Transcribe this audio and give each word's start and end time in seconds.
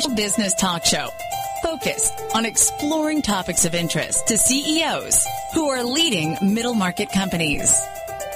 international 0.00 0.16
business 0.16 0.54
talk 0.54 0.84
show 0.84 1.08
focused 1.62 2.14
on 2.34 2.46
exploring 2.46 3.20
topics 3.20 3.64
of 3.66 3.74
interest 3.74 4.26
to 4.28 4.38
CEOs 4.38 5.26
who 5.52 5.68
are 5.68 5.82
leading 5.82 6.36
middle 6.42 6.74
market 6.74 7.10
companies. 7.12 7.78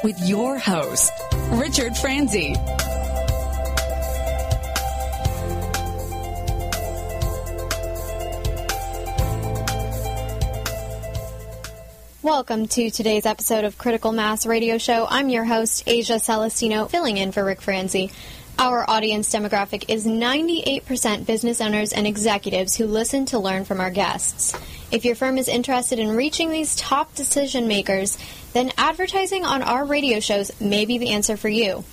With 0.02 0.18
your 0.28 0.58
host, 0.58 1.10
Richard 1.52 1.96
Franzi. 1.96 2.54
Welcome 12.22 12.68
to 12.68 12.90
today's 12.90 13.24
episode 13.24 13.64
of 13.64 13.78
Critical 13.78 14.12
Mass 14.12 14.44
Radio 14.44 14.76
Show. 14.76 15.06
I'm 15.08 15.30
your 15.30 15.44
host, 15.44 15.84
Asia 15.86 16.18
Celestino, 16.18 16.90
filling 16.90 17.16
in 17.16 17.32
for 17.32 17.42
Rick 17.42 17.62
Franzi. 17.62 18.10
Our 18.56 18.88
audience 18.88 19.32
demographic 19.32 19.86
is 19.88 20.06
98% 20.06 21.26
business 21.26 21.60
owners 21.60 21.92
and 21.92 22.06
executives 22.06 22.76
who 22.76 22.86
listen 22.86 23.26
to 23.26 23.38
learn 23.38 23.64
from 23.64 23.80
our 23.80 23.90
guests. 23.90 24.56
If 24.92 25.04
your 25.04 25.16
firm 25.16 25.38
is 25.38 25.48
interested 25.48 25.98
in 25.98 26.16
reaching 26.16 26.50
these 26.50 26.76
top 26.76 27.14
decision 27.16 27.66
makers, 27.66 28.16
then 28.52 28.72
advertising 28.78 29.44
on 29.44 29.62
our 29.62 29.84
radio 29.84 30.20
shows 30.20 30.52
may 30.60 30.86
be 30.86 30.98
the 30.98 31.10
answer 31.10 31.36
for 31.36 31.48
you. 31.48 31.84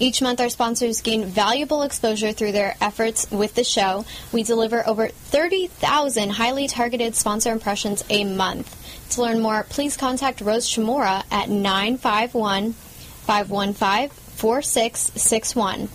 Each 0.00 0.20
month, 0.20 0.40
our 0.40 0.48
sponsors 0.48 1.02
gain 1.02 1.24
valuable 1.24 1.82
exposure 1.82 2.32
through 2.32 2.52
their 2.52 2.76
efforts 2.80 3.30
with 3.30 3.54
the 3.54 3.64
show. 3.64 4.04
We 4.32 4.42
deliver 4.42 4.86
over 4.88 5.08
30,000 5.08 6.30
highly 6.30 6.66
targeted 6.66 7.14
sponsor 7.14 7.52
impressions 7.52 8.02
a 8.10 8.24
month. 8.24 8.74
To 9.10 9.22
learn 9.22 9.40
more, 9.40 9.62
please 9.62 9.96
contact 9.96 10.40
Rose 10.40 10.68
Shimura 10.68 11.24
at 11.30 11.48
951 11.48 12.72
515 12.72 14.08
4661. 14.10 15.88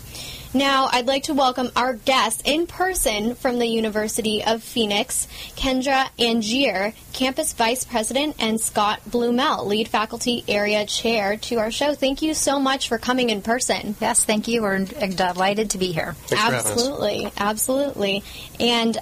Now, 0.52 0.90
I'd 0.92 1.06
like 1.06 1.22
to 1.24 1.34
welcome 1.34 1.70
our 1.74 1.94
guests 1.94 2.42
in 2.44 2.66
person 2.66 3.34
from 3.34 3.58
the 3.58 3.66
University 3.66 4.44
of 4.44 4.62
Phoenix, 4.62 5.26
Kendra 5.56 6.10
Angier, 6.18 6.92
Campus 7.14 7.54
Vice 7.54 7.84
President, 7.84 8.36
and 8.38 8.60
Scott 8.60 9.00
Blumel, 9.08 9.64
Lead 9.64 9.88
Faculty 9.88 10.44
Area 10.46 10.84
Chair, 10.84 11.38
to 11.38 11.56
our 11.56 11.70
show. 11.70 11.94
Thank 11.94 12.20
you 12.20 12.34
so 12.34 12.58
much 12.58 12.88
for 12.88 12.98
coming 12.98 13.30
in 13.30 13.40
person. 13.40 13.96
Yes, 13.98 14.24
thank 14.24 14.46
you. 14.46 14.60
We're 14.60 14.84
delighted 14.84 15.70
to 15.70 15.78
be 15.78 15.92
here. 15.92 16.14
absolutely, 16.32 17.32
absolutely. 17.38 18.22
And 18.60 18.98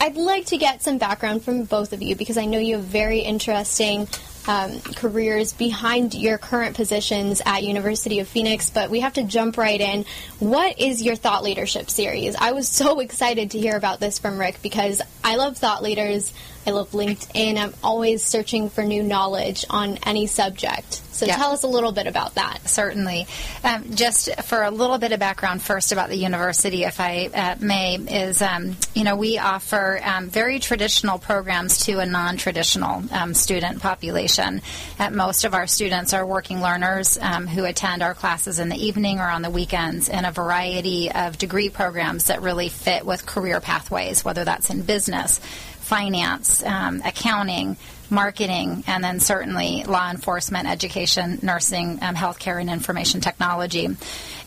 I'd 0.00 0.16
like 0.16 0.46
to 0.46 0.56
get 0.56 0.82
some 0.82 0.96
background 0.96 1.44
from 1.44 1.64
both 1.64 1.92
of 1.92 2.00
you 2.00 2.16
because 2.16 2.38
I 2.38 2.46
know 2.46 2.58
you 2.58 2.76
have 2.76 2.84
very 2.84 3.20
interesting 3.20 4.08
um, 4.48 4.80
careers 4.80 5.52
behind 5.52 6.14
your 6.14 6.38
current 6.38 6.74
positions 6.74 7.42
at 7.44 7.62
University 7.62 8.20
of 8.20 8.26
Phoenix, 8.26 8.70
but 8.70 8.88
we 8.88 9.00
have 9.00 9.12
to 9.14 9.22
jump 9.24 9.58
right 9.58 9.78
in. 9.78 10.06
What 10.38 10.80
is 10.80 11.02
your 11.02 11.16
thought 11.16 11.44
leadership 11.44 11.90
series? 11.90 12.34
I 12.34 12.52
was 12.52 12.66
so 12.66 13.00
excited 13.00 13.50
to 13.50 13.58
hear 13.58 13.76
about 13.76 14.00
this 14.00 14.18
from 14.18 14.38
Rick 14.38 14.62
because 14.62 15.02
I 15.22 15.36
love 15.36 15.58
thought 15.58 15.82
leaders. 15.82 16.32
I 16.70 16.72
love 16.72 16.92
LinkedIn. 16.92 17.56
I'm 17.56 17.74
always 17.82 18.22
searching 18.22 18.70
for 18.70 18.84
new 18.84 19.02
knowledge 19.02 19.64
on 19.68 19.98
any 20.06 20.28
subject. 20.28 21.02
So 21.10 21.26
yeah. 21.26 21.36
tell 21.36 21.50
us 21.50 21.64
a 21.64 21.66
little 21.66 21.90
bit 21.90 22.06
about 22.06 22.36
that. 22.36 22.66
Certainly. 22.68 23.26
Um, 23.64 23.94
just 23.94 24.40
for 24.44 24.62
a 24.62 24.70
little 24.70 24.96
bit 24.96 25.10
of 25.10 25.18
background 25.18 25.60
first 25.60 25.90
about 25.90 26.08
the 26.08 26.16
university, 26.16 26.84
if 26.84 27.00
I 27.00 27.28
uh, 27.34 27.56
may, 27.58 27.96
is, 27.96 28.40
um, 28.40 28.76
you 28.94 29.02
know, 29.02 29.16
we 29.16 29.36
offer 29.36 30.00
um, 30.02 30.30
very 30.30 30.60
traditional 30.60 31.18
programs 31.18 31.84
to 31.86 31.98
a 31.98 32.06
non-traditional 32.06 33.02
um, 33.10 33.34
student 33.34 33.82
population. 33.82 34.62
Uh, 34.98 35.10
most 35.10 35.44
of 35.44 35.52
our 35.52 35.66
students 35.66 36.14
are 36.14 36.24
working 36.24 36.62
learners 36.62 37.18
um, 37.20 37.48
who 37.48 37.64
attend 37.64 38.02
our 38.02 38.14
classes 38.14 38.60
in 38.60 38.68
the 38.68 38.76
evening 38.76 39.18
or 39.18 39.28
on 39.28 39.42
the 39.42 39.50
weekends 39.50 40.08
in 40.08 40.24
a 40.24 40.30
variety 40.30 41.10
of 41.10 41.36
degree 41.36 41.68
programs 41.68 42.26
that 42.26 42.40
really 42.40 42.68
fit 42.68 43.04
with 43.04 43.26
career 43.26 43.60
pathways, 43.60 44.24
whether 44.24 44.44
that's 44.44 44.70
in 44.70 44.82
business, 44.82 45.40
finance, 45.90 46.62
um, 46.62 47.02
accounting, 47.04 47.76
marketing, 48.10 48.84
and 48.86 49.02
then 49.02 49.18
certainly 49.18 49.82
law 49.82 50.08
enforcement, 50.08 50.68
education, 50.68 51.40
nursing, 51.42 51.98
um, 52.00 52.14
healthcare, 52.14 52.60
and 52.60 52.70
information 52.70 53.20
technology. 53.20 53.88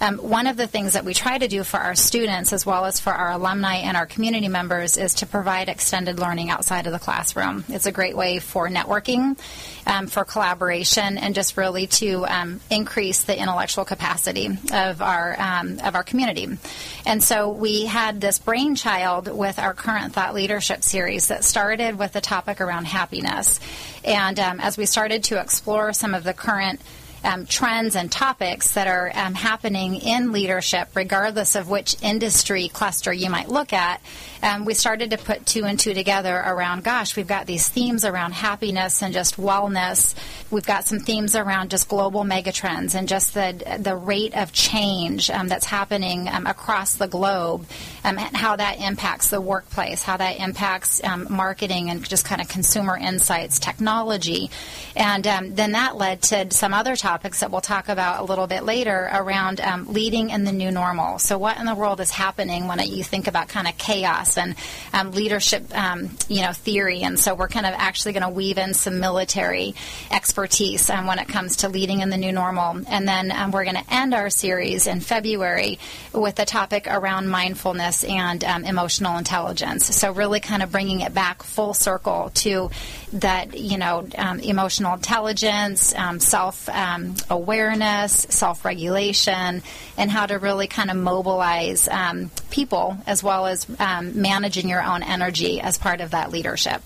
Um, 0.03 0.17
one 0.17 0.47
of 0.47 0.57
the 0.57 0.67
things 0.67 0.93
that 0.93 1.05
we 1.05 1.13
try 1.13 1.37
to 1.37 1.47
do 1.47 1.63
for 1.63 1.77
our 1.77 1.95
students 1.95 2.51
as 2.51 2.65
well 2.65 2.83
as 2.83 2.99
for 2.99 3.13
our 3.13 3.31
alumni 3.31 3.75
and 3.75 3.95
our 3.95 4.05
community 4.05 4.49
members 4.49 4.97
is 4.97 5.13
to 5.15 5.25
provide 5.25 5.69
extended 5.69 6.19
learning 6.19 6.49
outside 6.49 6.87
of 6.87 6.91
the 6.91 6.99
classroom. 6.99 7.63
It's 7.69 7.85
a 7.85 7.91
great 7.93 8.17
way 8.17 8.39
for 8.39 8.67
networking, 8.67 9.39
um, 9.87 10.07
for 10.07 10.25
collaboration, 10.25 11.17
and 11.17 11.33
just 11.33 11.55
really 11.55 11.87
to 11.87 12.25
um, 12.25 12.59
increase 12.69 13.23
the 13.23 13.39
intellectual 13.39 13.85
capacity 13.85 14.49
of 14.73 15.01
our 15.01 15.39
um, 15.39 15.79
of 15.81 15.95
our 15.95 16.03
community. 16.03 16.49
And 17.05 17.23
so 17.23 17.51
we 17.51 17.85
had 17.85 18.19
this 18.19 18.39
brainchild 18.39 19.29
with 19.29 19.57
our 19.57 19.73
current 19.73 20.11
thought 20.11 20.35
leadership 20.35 20.83
series 20.83 21.29
that 21.29 21.45
started 21.45 21.97
with 21.97 22.11
the 22.11 22.19
topic 22.19 22.59
around 22.59 22.87
happiness. 22.87 23.61
And 24.03 24.37
um, 24.37 24.59
as 24.59 24.77
we 24.77 24.85
started 24.85 25.23
to 25.25 25.39
explore 25.39 25.93
some 25.93 26.13
of 26.13 26.25
the 26.25 26.33
current 26.33 26.81
um, 27.23 27.45
trends 27.45 27.95
and 27.95 28.11
topics 28.11 28.73
that 28.73 28.87
are 28.87 29.11
um, 29.15 29.33
happening 29.33 29.95
in 29.95 30.31
leadership, 30.31 30.89
regardless 30.93 31.55
of 31.55 31.69
which 31.69 31.95
industry 32.01 32.67
cluster 32.67 33.13
you 33.13 33.29
might 33.29 33.49
look 33.49 33.73
at, 33.73 34.01
um, 34.41 34.65
we 34.65 34.73
started 34.73 35.11
to 35.11 35.17
put 35.17 35.45
two 35.45 35.63
and 35.63 35.79
two 35.79 35.93
together 35.93 36.35
around, 36.45 36.83
gosh, 36.83 37.15
we've 37.15 37.27
got 37.27 37.45
these 37.45 37.69
themes 37.69 38.03
around 38.03 38.33
happiness 38.33 39.01
and 39.01 39.13
just 39.13 39.37
wellness. 39.37 40.15
We've 40.51 40.65
got 40.65 40.85
some 40.85 40.99
themes 40.99 41.35
around 41.35 41.69
just 41.69 41.87
global 41.87 42.23
megatrends 42.23 42.93
and 42.93 43.07
just 43.07 43.33
the 43.33 43.53
the 43.79 43.95
rate 43.95 44.35
of 44.35 44.51
change 44.51 45.29
um, 45.29 45.47
that's 45.47 45.65
happening 45.65 46.27
um, 46.27 46.45
across 46.45 46.95
the 46.95 47.07
globe, 47.07 47.65
um, 48.03 48.19
and 48.19 48.35
how 48.35 48.55
that 48.57 48.81
impacts 48.81 49.29
the 49.29 49.39
workplace, 49.39 50.03
how 50.03 50.17
that 50.17 50.39
impacts 50.39 51.01
marketing 51.29 51.89
and 51.89 52.03
just 52.07 52.25
kind 52.25 52.41
of 52.41 52.49
consumer 52.49 52.97
insights, 52.97 53.59
technology, 53.59 54.49
and 54.95 55.23
then 55.23 55.71
that 55.71 55.95
led 55.95 56.21
to 56.21 56.51
some 56.51 56.73
other 56.73 56.95
topics 56.95 57.12
topics 57.13 57.41
that 57.41 57.51
we'll 57.51 57.61
talk 57.61 57.89
about 57.89 58.21
a 58.21 58.23
little 58.23 58.47
bit 58.47 58.63
later 58.63 59.07
around 59.13 59.61
um, 59.61 59.85
leading 59.93 60.31
in 60.31 60.45
the 60.45 60.51
new 60.51 60.71
normal. 60.71 61.19
So, 61.19 61.37
what 61.37 61.59
in 61.59 61.67
the 61.67 61.75
world 61.75 61.99
is 61.99 62.09
happening 62.09 62.67
when 62.67 62.79
you 62.79 63.03
think 63.03 63.27
about 63.27 63.49
kind 63.49 63.67
of 63.67 63.77
chaos 63.77 64.35
and 64.35 64.55
um, 64.93 65.11
leadership, 65.11 65.63
um, 65.77 66.09
you 66.27 66.41
know, 66.41 66.53
theory? 66.53 67.03
And 67.03 67.19
so, 67.19 67.35
we're 67.35 67.49
kind 67.49 67.67
of 67.67 67.75
actually 67.77 68.13
going 68.13 68.23
to 68.23 68.29
weave 68.29 68.57
in 68.57 68.73
some 68.73 68.99
military 68.99 69.75
expertise 70.09 70.89
um, 70.89 71.05
when 71.05 71.19
it 71.19 71.27
comes 71.27 71.57
to 71.57 71.69
leading 71.69 71.99
in 71.99 72.09
the 72.09 72.17
new 72.17 72.31
normal. 72.31 72.81
And 72.87 73.07
then 73.07 73.31
um, 73.31 73.51
we're 73.51 73.65
going 73.65 73.75
to 73.75 73.93
end 73.93 74.15
our 74.15 74.31
series 74.31 74.87
in 74.87 74.99
February 74.99 75.77
with 76.13 76.39
a 76.39 76.45
topic 76.45 76.87
around 76.87 77.27
mindfulness 77.27 78.03
and 78.03 78.43
emotional 78.43 79.19
intelligence. 79.19 79.85
So, 79.85 80.11
really 80.13 80.39
kind 80.39 80.63
of 80.63 80.71
bringing 80.71 81.01
it 81.01 81.13
back 81.13 81.43
full 81.43 81.75
circle 81.75 82.31
to 82.41 82.71
that, 83.13 83.57
you 83.57 83.77
know, 83.77 84.07
emotional 84.41 84.93
intelligence, 84.95 85.93
self 86.19 86.67
um, 86.69 87.15
awareness, 87.29 88.25
self 88.29 88.65
regulation, 88.65 89.61
and 89.97 90.11
how 90.11 90.25
to 90.25 90.39
really 90.39 90.67
kind 90.67 90.89
of 90.89 90.97
mobilize 90.97 91.87
um, 91.87 92.31
people 92.49 92.97
as 93.05 93.23
well 93.23 93.45
as 93.45 93.67
um, 93.79 94.21
managing 94.21 94.67
your 94.67 94.83
own 94.83 95.03
energy 95.03 95.61
as 95.61 95.77
part 95.77 96.01
of 96.01 96.11
that 96.11 96.31
leadership. 96.31 96.81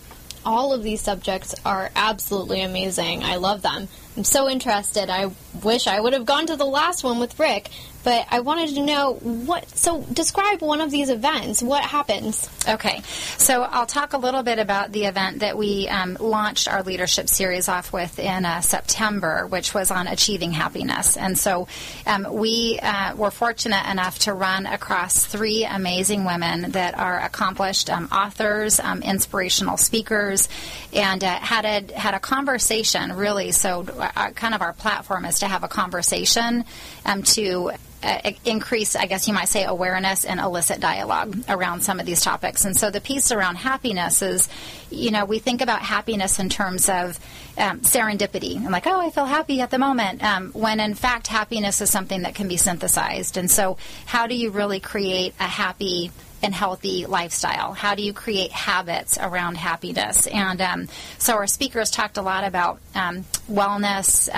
All 0.45 0.73
of 0.73 0.81
these 0.81 1.01
subjects 1.01 1.55
are 1.65 1.91
absolutely 1.95 2.61
amazing. 2.61 3.23
I 3.23 3.35
love 3.35 3.61
them. 3.61 3.87
I'm 4.15 4.23
so 4.23 4.49
interested. 4.49 5.09
I 5.09 5.31
wish 5.61 5.87
I 5.87 5.99
would 5.99 6.13
have 6.13 6.25
gone 6.25 6.47
to 6.47 6.55
the 6.55 6.65
last 6.65 7.03
one 7.03 7.19
with 7.19 7.37
Rick 7.39 7.69
but 8.07 8.25
I 8.31 8.39
wanted 8.39 8.75
to 8.75 8.83
know 8.83 9.15
what. 9.15 9.67
So, 9.75 10.01
describe 10.01 10.61
one 10.61 10.79
of 10.79 10.91
these 10.91 11.09
events. 11.09 11.61
What 11.61 11.83
happens? 11.83 12.49
Okay, 12.65 13.01
so 13.37 13.63
I'll 13.63 13.85
talk 13.85 14.13
a 14.13 14.17
little 14.17 14.43
bit 14.43 14.59
about 14.59 14.93
the 14.93 15.07
event 15.07 15.39
that 15.39 15.57
we 15.57 15.89
um, 15.89 16.15
launched 16.17 16.69
our 16.69 16.83
leadership 16.83 17.27
series 17.27 17.67
off 17.67 17.91
with 17.91 18.17
in 18.17 18.45
uh, 18.45 18.61
September, 18.61 19.45
which 19.47 19.73
was 19.73 19.91
on 19.91 20.07
achieving 20.07 20.53
happiness. 20.53 21.17
And 21.17 21.37
so, 21.37 21.67
um, 22.05 22.25
we 22.31 22.79
uh, 22.81 23.13
were 23.17 23.29
fortunate 23.29 23.85
enough 23.91 24.19
to 24.19 24.33
run 24.33 24.67
across 24.67 25.25
three 25.25 25.65
amazing 25.65 26.23
women 26.23 26.71
that 26.71 26.97
are 26.97 27.19
accomplished 27.19 27.89
um, 27.89 28.07
authors, 28.09 28.79
um, 28.79 29.01
inspirational 29.01 29.75
speakers, 29.75 30.47
and 30.93 31.25
uh, 31.25 31.27
had 31.27 31.65
a 31.65 31.99
had 31.99 32.13
a 32.13 32.21
conversation. 32.21 33.11
Really, 33.17 33.51
so 33.51 33.85
uh, 33.99 34.31
kind 34.31 34.55
of 34.55 34.61
our 34.61 34.71
platform 34.71 35.25
is 35.25 35.39
to 35.39 35.47
have 35.49 35.65
a 35.65 35.67
conversation 35.67 36.63
um, 37.05 37.23
to 37.23 37.71
uh, 38.07 38.31
increase, 38.45 38.95
I 38.95 39.05
guess 39.05 39.27
you 39.27 39.33
might 39.33 39.49
say, 39.49 39.65
awareness 39.65 40.23
and 40.23 40.39
elicit 40.39 40.79
dialogue 40.79 41.37
around 41.49 41.81
some 41.81 41.99
of 41.99 42.05
these 42.05 42.21
topics. 42.21 42.63
And 42.63 42.75
so 42.75 42.89
the 42.89 43.01
piece 43.01 43.33
around 43.33 43.55
happiness 43.55 44.21
is, 44.21 44.47
you 44.89 45.11
know, 45.11 45.25
we 45.25 45.39
think 45.39 45.61
about 45.61 45.81
happiness 45.81 46.39
in 46.39 46.47
terms 46.47 46.87
of 46.87 47.19
um, 47.57 47.81
serendipity. 47.81 48.55
I'm 48.55 48.71
like, 48.71 48.87
oh, 48.87 48.99
I 48.99 49.09
feel 49.09 49.25
happy 49.25 49.59
at 49.59 49.71
the 49.71 49.77
moment, 49.77 50.23
um, 50.23 50.51
when 50.53 50.79
in 50.79 50.93
fact 50.93 51.27
happiness 51.27 51.81
is 51.81 51.89
something 51.89 52.21
that 52.21 52.33
can 52.33 52.47
be 52.47 52.55
synthesized. 52.55 53.35
And 53.35 53.51
so, 53.51 53.77
how 54.05 54.27
do 54.27 54.35
you 54.35 54.51
really 54.51 54.79
create 54.79 55.33
a 55.39 55.43
happy 55.43 56.11
and 56.41 56.53
healthy 56.53 57.05
lifestyle? 57.05 57.73
How 57.73 57.95
do 57.95 58.03
you 58.03 58.13
create 58.13 58.51
habits 58.51 59.17
around 59.19 59.57
happiness? 59.57 60.27
And 60.27 60.61
um, 60.61 60.87
so 61.17 61.33
our 61.33 61.47
speakers 61.47 61.91
talked 61.91 62.17
a 62.17 62.21
lot 62.21 62.45
about 62.45 62.79
um, 62.95 63.25
wellness. 63.51 64.33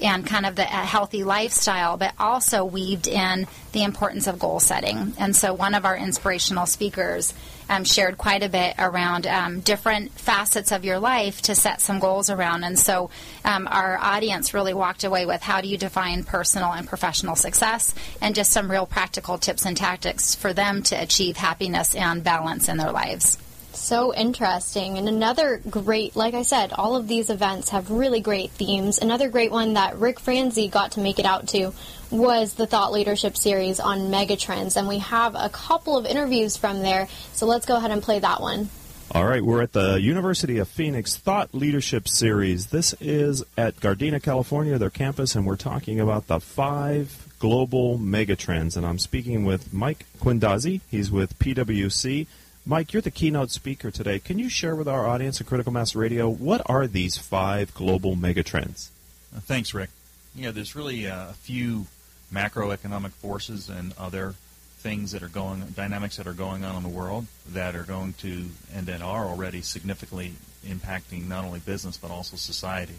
And 0.00 0.26
kind 0.26 0.44
of 0.44 0.56
the 0.56 0.64
healthy 0.64 1.24
lifestyle, 1.24 1.96
but 1.96 2.12
also 2.18 2.64
weaved 2.64 3.08
in 3.08 3.46
the 3.72 3.82
importance 3.82 4.26
of 4.26 4.38
goal 4.38 4.60
setting. 4.60 5.14
And 5.18 5.34
so, 5.34 5.54
one 5.54 5.74
of 5.74 5.86
our 5.86 5.96
inspirational 5.96 6.66
speakers 6.66 7.32
um, 7.68 7.84
shared 7.84 8.18
quite 8.18 8.42
a 8.42 8.48
bit 8.48 8.74
around 8.78 9.26
um, 9.26 9.60
different 9.60 10.12
facets 10.12 10.70
of 10.70 10.84
your 10.84 10.98
life 10.98 11.42
to 11.42 11.54
set 11.54 11.80
some 11.80 11.98
goals 11.98 12.28
around. 12.30 12.64
And 12.64 12.78
so, 12.78 13.10
um, 13.44 13.66
our 13.70 13.96
audience 13.98 14.52
really 14.52 14.74
walked 14.74 15.04
away 15.04 15.24
with 15.24 15.42
how 15.42 15.60
do 15.60 15.68
you 15.68 15.78
define 15.78 16.24
personal 16.24 16.72
and 16.72 16.86
professional 16.86 17.36
success, 17.36 17.94
and 18.20 18.34
just 18.34 18.52
some 18.52 18.70
real 18.70 18.86
practical 18.86 19.38
tips 19.38 19.64
and 19.64 19.76
tactics 19.76 20.34
for 20.34 20.52
them 20.52 20.82
to 20.84 20.94
achieve 20.94 21.36
happiness 21.36 21.94
and 21.94 22.22
balance 22.22 22.68
in 22.68 22.76
their 22.76 22.92
lives. 22.92 23.38
So 23.76 24.14
interesting. 24.14 24.98
And 24.98 25.08
another 25.08 25.60
great, 25.68 26.16
like 26.16 26.34
I 26.34 26.42
said, 26.42 26.72
all 26.72 26.96
of 26.96 27.08
these 27.08 27.30
events 27.30 27.68
have 27.70 27.90
really 27.90 28.20
great 28.20 28.50
themes. 28.50 28.98
Another 28.98 29.28
great 29.28 29.50
one 29.50 29.74
that 29.74 29.98
Rick 29.98 30.20
Franzi 30.20 30.68
got 30.68 30.92
to 30.92 31.00
make 31.00 31.18
it 31.18 31.26
out 31.26 31.48
to 31.48 31.72
was 32.10 32.54
the 32.54 32.66
Thought 32.66 32.92
Leadership 32.92 33.36
series 33.36 33.80
on 33.80 34.10
megatrends. 34.10 34.76
And 34.76 34.88
we 34.88 34.98
have 34.98 35.34
a 35.34 35.48
couple 35.48 35.96
of 35.96 36.06
interviews 36.06 36.56
from 36.56 36.82
there. 36.82 37.08
So 37.32 37.46
let's 37.46 37.66
go 37.66 37.76
ahead 37.76 37.90
and 37.90 38.02
play 38.02 38.18
that 38.18 38.40
one. 38.40 38.70
All 39.12 39.24
right, 39.24 39.42
we're 39.42 39.62
at 39.62 39.72
the 39.72 40.00
University 40.00 40.58
of 40.58 40.68
Phoenix 40.68 41.16
Thought 41.16 41.54
Leadership 41.54 42.08
Series. 42.08 42.66
This 42.66 42.92
is 43.00 43.44
at 43.56 43.76
Gardena, 43.76 44.20
California, 44.20 44.78
their 44.78 44.90
campus, 44.90 45.36
and 45.36 45.46
we're 45.46 45.56
talking 45.56 46.00
about 46.00 46.26
the 46.26 46.40
five 46.40 47.28
global 47.38 47.98
megatrends. 47.98 48.76
And 48.76 48.84
I'm 48.84 48.98
speaking 48.98 49.44
with 49.44 49.72
Mike 49.72 50.06
Quindazzi. 50.18 50.80
He's 50.90 51.10
with 51.10 51.38
PwC. 51.38 52.26
Mike, 52.68 52.92
you're 52.92 53.00
the 53.00 53.12
keynote 53.12 53.52
speaker 53.52 53.92
today. 53.92 54.18
Can 54.18 54.40
you 54.40 54.48
share 54.48 54.74
with 54.74 54.88
our 54.88 55.06
audience 55.06 55.40
at 55.40 55.46
Critical 55.46 55.72
Mass 55.72 55.94
Radio 55.94 56.28
what 56.28 56.60
are 56.66 56.88
these 56.88 57.16
five 57.16 57.72
global 57.72 58.16
megatrends? 58.16 58.88
Uh, 59.32 59.38
thanks, 59.38 59.72
Rick. 59.72 59.90
Yeah, 60.34 60.50
there's 60.50 60.74
really 60.74 61.06
uh, 61.06 61.30
a 61.30 61.34
few 61.34 61.86
macroeconomic 62.34 63.12
forces 63.12 63.68
and 63.68 63.94
other 63.96 64.34
things 64.78 65.12
that 65.12 65.22
are 65.22 65.28
going, 65.28 65.60
dynamics 65.76 66.16
that 66.16 66.26
are 66.26 66.32
going 66.32 66.64
on 66.64 66.74
in 66.74 66.82
the 66.82 66.88
world 66.88 67.28
that 67.48 67.76
are 67.76 67.84
going 67.84 68.14
to, 68.14 68.46
and 68.74 68.88
that 68.88 69.00
are 69.00 69.26
already 69.26 69.62
significantly 69.62 70.32
impacting 70.66 71.28
not 71.28 71.44
only 71.44 71.60
business 71.60 71.96
but 71.96 72.10
also 72.10 72.36
society. 72.36 72.98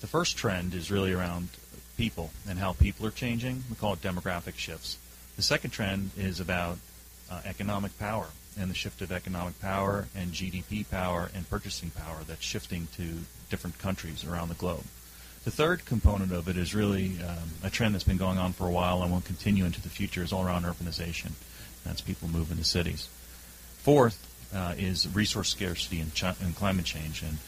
The 0.00 0.06
first 0.06 0.36
trend 0.36 0.74
is 0.74 0.92
really 0.92 1.12
around 1.12 1.48
people 1.96 2.30
and 2.48 2.60
how 2.60 2.74
people 2.74 3.04
are 3.08 3.10
changing. 3.10 3.64
We 3.68 3.74
call 3.74 3.94
it 3.94 4.00
demographic 4.00 4.58
shifts. 4.58 4.96
The 5.34 5.42
second 5.42 5.70
trend 5.70 6.12
is 6.16 6.38
about 6.38 6.78
uh, 7.28 7.40
economic 7.44 7.98
power 7.98 8.28
and 8.58 8.70
the 8.70 8.74
shift 8.74 9.00
of 9.02 9.12
economic 9.12 9.60
power 9.60 10.06
and 10.14 10.32
GDP 10.32 10.88
power 10.88 11.30
and 11.34 11.48
purchasing 11.48 11.90
power 11.90 12.18
that's 12.26 12.42
shifting 12.42 12.88
to 12.96 13.20
different 13.50 13.78
countries 13.78 14.24
around 14.24 14.48
the 14.48 14.54
globe. 14.54 14.84
The 15.44 15.50
third 15.50 15.84
component 15.84 16.32
of 16.32 16.48
it 16.48 16.56
is 16.56 16.74
really 16.74 17.16
um, 17.22 17.50
a 17.64 17.70
trend 17.70 17.94
that's 17.94 18.04
been 18.04 18.16
going 18.16 18.38
on 18.38 18.52
for 18.52 18.66
a 18.66 18.70
while 18.70 19.02
and 19.02 19.10
will 19.10 19.20
continue 19.20 19.64
into 19.64 19.82
the 19.82 19.88
future 19.88 20.22
is 20.22 20.32
all 20.32 20.46
around 20.46 20.64
urbanization. 20.64 21.32
That's 21.84 22.00
people 22.00 22.28
moving 22.28 22.58
to 22.58 22.64
cities. 22.64 23.08
Fourth 23.78 24.28
uh, 24.54 24.74
is 24.78 25.08
resource 25.08 25.48
scarcity 25.48 25.98
and, 25.98 26.14
ch- 26.14 26.22
and, 26.22 26.54
climate 26.54 26.84
change. 26.84 27.22
And 27.22 27.38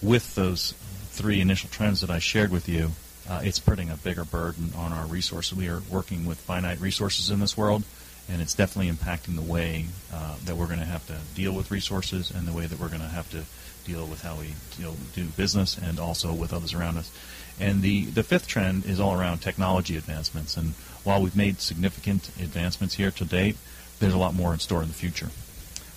with 0.00 0.36
those 0.36 0.74
three 1.08 1.40
initial 1.40 1.70
trends 1.70 2.02
that 2.02 2.10
I 2.10 2.20
shared 2.20 2.52
with 2.52 2.68
you, 2.68 2.92
uh, 3.28 3.40
it's 3.42 3.58
putting 3.58 3.90
a 3.90 3.96
bigger 3.96 4.24
burden 4.24 4.72
on 4.76 4.92
our 4.92 5.06
resources. 5.06 5.56
We 5.56 5.68
are 5.68 5.82
working 5.90 6.26
with 6.26 6.38
finite 6.38 6.80
resources 6.80 7.30
in 7.30 7.40
this 7.40 7.56
world 7.56 7.82
and 8.30 8.40
it's 8.40 8.54
definitely 8.54 8.90
impacting 8.92 9.34
the 9.34 9.42
way 9.42 9.86
uh, 10.12 10.36
that 10.44 10.56
we're 10.56 10.66
going 10.66 10.78
to 10.78 10.84
have 10.84 11.06
to 11.06 11.16
deal 11.34 11.52
with 11.52 11.70
resources 11.70 12.30
and 12.30 12.46
the 12.46 12.52
way 12.52 12.66
that 12.66 12.78
we're 12.78 12.88
going 12.88 13.00
to 13.00 13.08
have 13.08 13.28
to 13.30 13.42
deal 13.84 14.06
with 14.06 14.22
how 14.22 14.36
we 14.36 14.54
know, 14.82 14.94
do 15.14 15.24
business 15.36 15.76
and 15.76 15.98
also 15.98 16.32
with 16.32 16.52
others 16.52 16.74
around 16.74 16.96
us. 16.96 17.10
And 17.58 17.82
the, 17.82 18.04
the 18.04 18.22
fifth 18.22 18.46
trend 18.46 18.86
is 18.86 19.00
all 19.00 19.18
around 19.18 19.38
technology 19.38 19.96
advancements. 19.96 20.56
And 20.56 20.70
while 21.04 21.20
we've 21.20 21.36
made 21.36 21.60
significant 21.60 22.28
advancements 22.40 22.94
here 22.94 23.10
to 23.10 23.24
date, 23.24 23.56
there's 23.98 24.14
a 24.14 24.18
lot 24.18 24.34
more 24.34 24.52
in 24.52 24.58
store 24.58 24.82
in 24.82 24.88
the 24.88 24.94
future. 24.94 25.28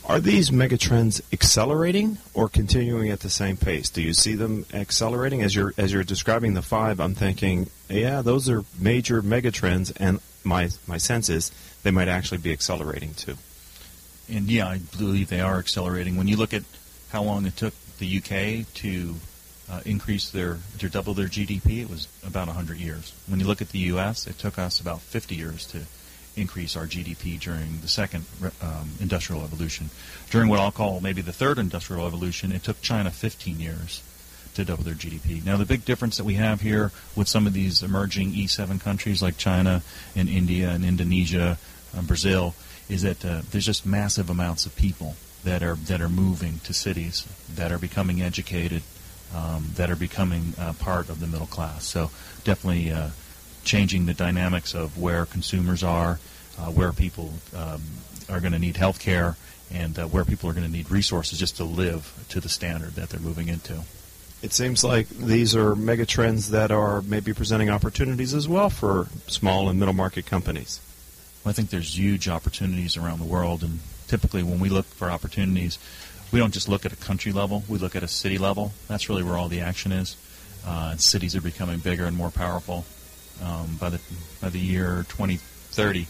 Are 0.06 0.20
these 0.20 0.50
megatrends 0.50 1.22
accelerating 1.32 2.18
or 2.34 2.50
continuing 2.50 3.10
at 3.10 3.22
the 3.22 3.30
same 3.30 3.56
pace? 3.56 3.90
Do 3.90 4.02
you 4.02 4.14
see 4.14 4.36
them 4.36 4.66
accelerating 4.74 5.42
as 5.42 5.56
you're 5.56 5.74
as 5.78 5.94
you're 5.94 6.04
describing 6.04 6.56
the 6.56 6.62
five? 6.62 7.00
I'm 7.00 7.16
thinking, 7.16 7.70
yeah, 7.88 8.22
those 8.22 8.50
are 8.50 8.66
major 8.78 9.22
megatrends, 9.22 9.94
and 9.96 10.20
my 10.44 10.72
my 10.88 10.98
sense 10.98 11.30
is 11.30 11.54
they 11.84 11.92
might 11.92 12.08
actually 12.08 12.40
be 12.40 12.52
accelerating 12.52 13.14
too. 13.14 13.38
And 14.32 14.50
yeah, 14.50 14.68
I 14.68 14.80
believe 14.98 15.30
they 15.30 15.42
are 15.42 15.60
accelerating. 15.60 16.16
When 16.16 16.28
you 16.28 16.38
look 16.38 16.54
at 16.54 16.64
how 17.10 17.24
long 17.24 17.46
it 17.46 17.56
took 17.56 17.74
the 18.00 18.18
UK 18.18 18.74
to 18.76 19.16
uh, 19.70 19.82
increase 19.86 20.30
their 20.32 20.58
to 20.80 20.90
double 20.90 21.14
their 21.14 21.28
GDP, 21.28 21.82
it 21.82 21.90
was 21.90 22.08
about 22.26 22.48
100 22.48 22.78
years. 22.78 23.14
When 23.28 23.40
you 23.40 23.46
look 23.46 23.62
at 23.62 23.70
the 23.70 23.80
U.S., 23.80 24.28
it 24.28 24.40
took 24.40 24.58
us 24.58 24.80
about 24.80 25.02
50 25.02 25.36
years 25.36 25.66
to 25.68 25.82
increase 26.36 26.76
our 26.76 26.88
GDP 26.88 27.40
during 27.40 27.82
the 27.82 27.88
second 27.88 28.26
um, 28.62 28.92
industrial 29.00 29.42
revolution. 29.42 29.90
During 30.32 30.50
what 30.50 30.60
I'll 30.60 30.72
call 30.72 31.00
maybe 31.00 31.22
the 31.22 31.34
third 31.34 31.60
industrial 31.60 32.04
revolution, 32.04 32.52
it 32.52 32.64
took 32.64 32.82
China 32.82 33.12
15 33.12 33.60
years 33.60 34.02
to 34.56 34.66
double 34.66 34.84
their 34.84 34.94
GDP. 34.94 35.44
Now, 35.44 35.58
the 35.58 35.66
big 35.66 35.86
difference 35.86 36.18
that 36.18 36.24
we 36.24 36.36
have 36.36 36.62
here 36.62 36.92
with 37.16 37.28
some 37.28 37.48
of 37.48 37.54
these 37.54 37.84
emerging 37.84 38.34
E7 38.34 38.80
countries 38.80 39.22
like 39.22 39.38
China 39.38 39.82
and 40.16 40.30
India 40.30 40.70
and 40.70 40.86
Indonesia 40.86 41.58
um, 41.98 42.06
Brazil, 42.06 42.56
is 42.90 43.04
that 43.04 43.24
uh, 43.24 43.42
there's 43.52 43.66
just 43.66 43.86
massive 43.86 44.30
amounts 44.30 44.66
of 44.66 44.76
people 44.76 45.16
that 45.44 45.62
are 45.62 45.76
that 45.76 46.02
are 46.02 46.10
moving 46.10 46.60
to 46.64 46.74
cities, 46.74 47.28
that 47.54 47.72
are 47.72 47.78
becoming 47.78 48.22
educated, 48.22 48.82
um, 49.36 49.70
that 49.76 49.90
are 49.90 49.96
becoming 49.96 50.54
uh, 50.58 50.74
part 50.74 51.10
of 51.10 51.20
the 51.20 51.28
middle 51.28 51.48
class. 51.48 51.86
So 51.86 52.12
definitely 52.44 52.92
uh, 52.92 53.10
changing 53.64 54.06
the 54.06 54.14
dynamics 54.14 54.74
of 54.74 54.98
where 54.98 55.26
consumers 55.26 55.84
are, 55.84 56.20
uh, 56.58 56.72
where 56.72 56.92
people 56.92 57.34
um, 57.56 57.82
are 58.30 58.40
going 58.40 58.54
to 58.54 58.60
need 58.60 58.78
health 58.78 59.00
care, 59.00 59.36
and 59.72 59.98
uh, 60.00 60.06
where 60.06 60.26
people 60.26 60.50
are 60.50 60.54
going 60.54 60.66
to 60.66 60.72
need 60.72 60.90
resources 60.90 61.40
just 61.40 61.58
to 61.58 61.64
live 61.64 62.12
to 62.30 62.40
the 62.40 62.50
standard 62.50 62.96
that 62.96 63.10
they're 63.10 63.20
moving 63.20 63.50
into. 63.50 63.82
It 64.44 64.52
seems 64.52 64.84
like 64.84 65.08
these 65.08 65.56
are 65.56 65.74
mega 65.74 66.06
trends 66.06 66.50
that 66.50 66.70
are 66.70 67.02
maybe 67.02 67.32
presenting 67.34 67.70
opportunities 67.70 68.34
as 68.34 68.46
well 68.46 68.70
for 68.70 69.08
small 69.26 69.70
and 69.70 69.80
middle 69.80 69.94
market 69.94 70.26
companies. 70.26 70.82
I 71.46 71.54
think 71.54 71.70
there's 71.70 71.98
huge 71.98 72.28
opportunities 72.28 72.98
around 72.98 73.20
the 73.20 73.26
world, 73.26 73.64
and 73.64 73.80
typically 74.08 74.44
when 74.44 74.60
we 74.60 74.68
look 74.68 74.86
for 74.86 75.10
opportunities, 75.10 75.80
we 76.34 76.40
don't 76.40 76.54
just 76.54 76.68
look 76.68 76.86
at 76.86 76.92
a 76.92 76.98
country 76.98 77.32
level, 77.32 77.64
we 77.70 77.80
look 77.80 77.96
at 77.96 78.04
a 78.04 78.08
city 78.08 78.38
level. 78.38 78.74
That's 78.90 79.08
really 79.08 79.24
where 79.24 79.38
all 79.38 79.48
the 79.48 79.62
action 79.62 79.94
is. 79.94 80.18
Uh, 80.68 80.98
cities 80.98 81.38
are 81.38 81.42
becoming 81.42 81.80
bigger 81.80 82.04
and 82.04 82.18
more 82.18 82.30
powerful. 82.30 82.84
Um, 83.42 83.78
by 83.80 83.92
the 83.92 84.02
by 84.42 84.50
the 84.50 84.60
year 84.60 85.06
2030, 85.08 86.06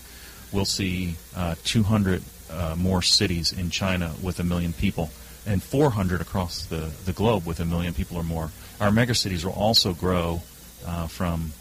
we'll 0.51 0.65
see 0.65 1.17
uh, 1.35 1.53
200 1.65 2.23
uh, 2.49 2.75
more 2.79 3.03
cities 3.03 3.53
in 3.53 3.69
China 3.69 4.13
with 4.23 4.39
a 4.39 4.43
million 4.43 4.73
people, 4.73 5.11
and 5.45 5.61
400 5.61 6.21
across 6.21 6.65
the, 6.65 6.91
the 7.05 7.13
globe 7.13 7.45
with 7.45 7.59
a 7.59 7.65
million 7.65 7.93
people 7.93 8.17
or 8.17 8.23
more. 8.23 8.51
Our 8.79 8.89
megacities 8.89 9.43
will 9.43 9.53
also 9.53 9.93
grow 9.93 10.41
uh, 10.85 11.07
from 11.07 11.53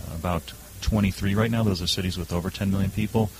uh, 0.00 0.14
about 0.14 0.52
23 0.82 1.34
right 1.34 1.50
now. 1.50 1.62
Those 1.62 1.82
are 1.82 1.86
cities 1.86 2.16
with 2.16 2.32
over 2.32 2.50
10 2.50 2.70
million 2.70 2.90
people 2.90 3.30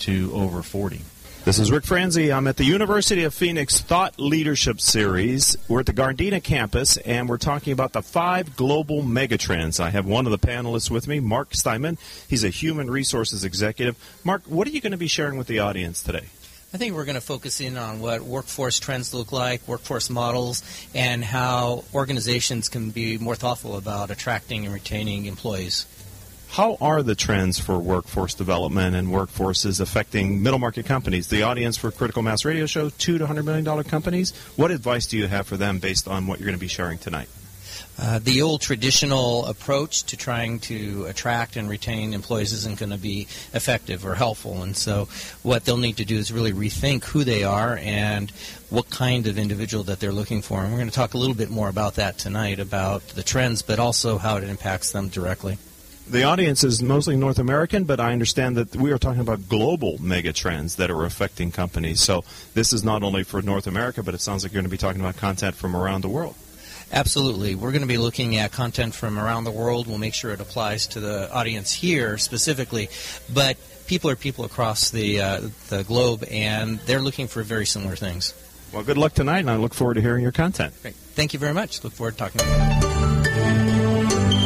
to 0.00 0.30
over 0.34 0.62
40. 0.62 1.00
This 1.42 1.58
is 1.58 1.72
Rick 1.72 1.84
Franzi. 1.84 2.30
I'm 2.30 2.46
at 2.46 2.58
the 2.58 2.64
University 2.64 3.24
of 3.24 3.32
Phoenix 3.32 3.80
Thought 3.80 4.20
Leadership 4.20 4.78
Series. 4.78 5.56
We're 5.68 5.80
at 5.80 5.86
the 5.86 5.94
Gardena 5.94 6.42
campus, 6.42 6.98
and 6.98 7.30
we're 7.30 7.38
talking 7.38 7.72
about 7.72 7.94
the 7.94 8.02
five 8.02 8.56
global 8.56 9.02
megatrends. 9.02 9.80
I 9.80 9.88
have 9.88 10.04
one 10.04 10.26
of 10.26 10.32
the 10.32 10.38
panelists 10.38 10.90
with 10.90 11.08
me, 11.08 11.18
Mark 11.18 11.54
Steinman. 11.54 11.96
He's 12.28 12.44
a 12.44 12.50
human 12.50 12.90
resources 12.90 13.42
executive. 13.42 13.96
Mark, 14.22 14.42
what 14.44 14.68
are 14.68 14.70
you 14.70 14.82
going 14.82 14.92
to 14.92 14.98
be 14.98 15.06
sharing 15.06 15.38
with 15.38 15.46
the 15.46 15.60
audience 15.60 16.02
today? 16.02 16.26
I 16.72 16.76
think 16.76 16.94
we're 16.94 17.04
going 17.04 17.16
to 17.16 17.20
focus 17.20 17.60
in 17.60 17.76
on 17.76 17.98
what 17.98 18.20
workforce 18.20 18.78
trends 18.78 19.12
look 19.12 19.32
like, 19.32 19.66
workforce 19.66 20.08
models, 20.08 20.62
and 20.94 21.24
how 21.24 21.82
organizations 21.92 22.68
can 22.68 22.90
be 22.90 23.18
more 23.18 23.34
thoughtful 23.34 23.76
about 23.76 24.12
attracting 24.12 24.66
and 24.66 24.72
retaining 24.72 25.26
employees. 25.26 25.84
How 26.50 26.76
are 26.80 27.02
the 27.02 27.16
trends 27.16 27.58
for 27.58 27.78
workforce 27.78 28.34
development 28.34 28.94
and 28.94 29.08
workforces 29.08 29.80
affecting 29.80 30.44
middle 30.44 30.60
market 30.60 30.86
companies? 30.86 31.28
The 31.28 31.42
audience 31.42 31.76
for 31.76 31.90
Critical 31.90 32.22
Mass 32.22 32.44
Radio 32.44 32.66
Show, 32.66 32.90
two 32.90 33.18
to 33.18 33.26
hundred 33.26 33.46
million 33.46 33.64
dollar 33.64 33.82
companies. 33.82 34.32
What 34.54 34.70
advice 34.70 35.06
do 35.06 35.16
you 35.18 35.26
have 35.26 35.48
for 35.48 35.56
them 35.56 35.80
based 35.80 36.06
on 36.06 36.28
what 36.28 36.38
you're 36.38 36.46
going 36.46 36.58
to 36.58 36.60
be 36.60 36.68
sharing 36.68 36.98
tonight? 36.98 37.28
Uh, 37.98 38.18
the 38.18 38.42
old 38.42 38.60
traditional 38.60 39.46
approach 39.46 40.04
to 40.04 40.16
trying 40.16 40.58
to 40.60 41.04
attract 41.06 41.56
and 41.56 41.68
retain 41.68 42.14
employees 42.14 42.52
isn't 42.52 42.78
going 42.78 42.90
to 42.90 42.98
be 42.98 43.22
effective 43.52 44.06
or 44.06 44.14
helpful. 44.14 44.62
And 44.62 44.76
so, 44.76 45.08
what 45.42 45.64
they'll 45.64 45.76
need 45.76 45.98
to 45.98 46.04
do 46.04 46.16
is 46.16 46.32
really 46.32 46.52
rethink 46.52 47.04
who 47.04 47.24
they 47.24 47.44
are 47.44 47.78
and 47.82 48.30
what 48.70 48.88
kind 48.90 49.26
of 49.26 49.38
individual 49.38 49.84
that 49.84 50.00
they're 50.00 50.12
looking 50.12 50.42
for. 50.42 50.62
And 50.62 50.72
we're 50.72 50.78
going 50.78 50.90
to 50.90 50.94
talk 50.94 51.14
a 51.14 51.18
little 51.18 51.34
bit 51.34 51.50
more 51.50 51.68
about 51.68 51.96
that 51.96 52.18
tonight 52.18 52.60
about 52.60 53.06
the 53.08 53.22
trends, 53.22 53.62
but 53.62 53.78
also 53.78 54.18
how 54.18 54.36
it 54.36 54.44
impacts 54.44 54.92
them 54.92 55.08
directly. 55.08 55.58
The 56.10 56.24
audience 56.24 56.64
is 56.64 56.82
mostly 56.82 57.16
North 57.16 57.38
American, 57.38 57.84
but 57.84 58.00
I 58.00 58.12
understand 58.12 58.56
that 58.56 58.74
we 58.74 58.90
are 58.90 58.98
talking 58.98 59.20
about 59.20 59.48
global 59.48 59.96
mega 60.02 60.32
trends 60.32 60.74
that 60.74 60.90
are 60.90 61.04
affecting 61.04 61.52
companies. 61.52 62.00
So 62.00 62.24
this 62.52 62.72
is 62.72 62.82
not 62.82 63.04
only 63.04 63.22
for 63.22 63.40
North 63.42 63.68
America, 63.68 64.02
but 64.02 64.14
it 64.14 64.20
sounds 64.20 64.42
like 64.42 64.52
you're 64.52 64.60
going 64.60 64.68
to 64.68 64.76
be 64.76 64.76
talking 64.76 65.00
about 65.00 65.16
content 65.16 65.54
from 65.54 65.76
around 65.76 66.00
the 66.00 66.08
world. 66.08 66.34
Absolutely. 66.92 67.54
We're 67.54 67.70
going 67.70 67.82
to 67.82 67.88
be 67.88 67.98
looking 67.98 68.36
at 68.36 68.52
content 68.52 68.94
from 68.94 69.18
around 69.18 69.44
the 69.44 69.50
world. 69.50 69.86
We'll 69.86 69.98
make 69.98 70.14
sure 70.14 70.32
it 70.32 70.40
applies 70.40 70.88
to 70.88 71.00
the 71.00 71.32
audience 71.32 71.72
here 71.72 72.18
specifically. 72.18 72.88
But 73.32 73.56
people 73.86 74.10
are 74.10 74.16
people 74.16 74.44
across 74.44 74.90
the, 74.90 75.20
uh, 75.20 75.40
the 75.68 75.84
globe, 75.84 76.24
and 76.30 76.78
they're 76.80 77.02
looking 77.02 77.28
for 77.28 77.42
very 77.42 77.66
similar 77.66 77.96
things. 77.96 78.34
Well, 78.72 78.82
good 78.82 78.98
luck 78.98 79.14
tonight, 79.14 79.40
and 79.40 79.50
I 79.50 79.56
look 79.56 79.74
forward 79.74 79.94
to 79.94 80.00
hearing 80.00 80.22
your 80.22 80.32
content. 80.32 80.74
Great. 80.82 80.94
Thank 80.94 81.32
you 81.32 81.38
very 81.38 81.54
much. 81.54 81.82
Look 81.82 81.92
forward 81.92 82.12
to 82.12 82.18
talking 82.18 82.40
to 82.40 84.34
you. 84.34 84.39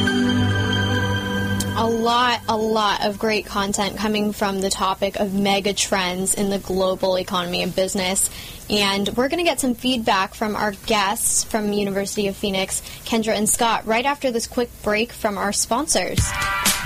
A 1.77 1.87
lot, 1.87 2.41
a 2.49 2.57
lot 2.57 3.05
of 3.05 3.19
great 3.19 3.47
content 3.47 3.97
coming 3.97 4.33
from 4.33 4.61
the 4.61 4.71
topic 4.71 5.17
of 5.17 5.35
mega 5.35 5.73
trends 5.73 6.35
in 6.35 6.51
the 6.51 6.59
global 6.59 7.19
economy 7.19 7.63
and 7.63 7.75
business. 7.75 8.31
And 8.71 9.09
we're 9.17 9.29
going 9.29 9.45
to 9.45 9.45
get 9.45 9.61
some 9.61 9.75
feedback 9.75 10.35
from 10.35 10.57
our 10.57 10.73
guests 10.87 11.45
from 11.45 11.73
University 11.73 12.29
of 12.29 12.37
Phoenix, 12.37 12.81
Kendra 13.05 13.37
and 13.37 13.49
Scott, 13.49 13.87
right 13.87 14.07
after 14.07 14.31
this 14.31 14.47
quick 14.47 14.71
break 14.83 15.13
from 15.13 15.37
our 15.37 15.53
sponsors. 15.53 16.21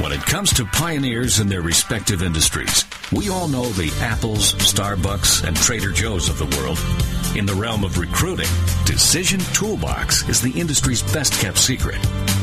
When 0.00 0.12
it 0.12 0.25
comes 0.25 0.52
to 0.54 0.64
pioneers 0.64 1.38
in 1.38 1.49
their 1.49 1.62
respective 1.62 2.23
industries, 2.23 2.85
we 3.12 3.28
all 3.28 3.49
know 3.49 3.64
the 3.64 3.92
Apples, 4.00 4.54
Starbucks, 4.54 5.47
and 5.47 5.57
Trader 5.57 5.92
Joe's 5.92 6.28
of 6.28 6.38
the 6.38 6.57
world. 6.57 6.78
In 7.37 7.47
the 7.47 7.54
realm 7.54 7.85
of 7.85 7.99
recruiting, 7.99 8.49
Decision 8.85 9.40
Toolbox 9.52 10.28
is 10.28 10.40
the 10.40 10.59
industry's 10.59 11.02
best 11.12 11.35
kept 11.35 11.59
secret. 11.59 11.99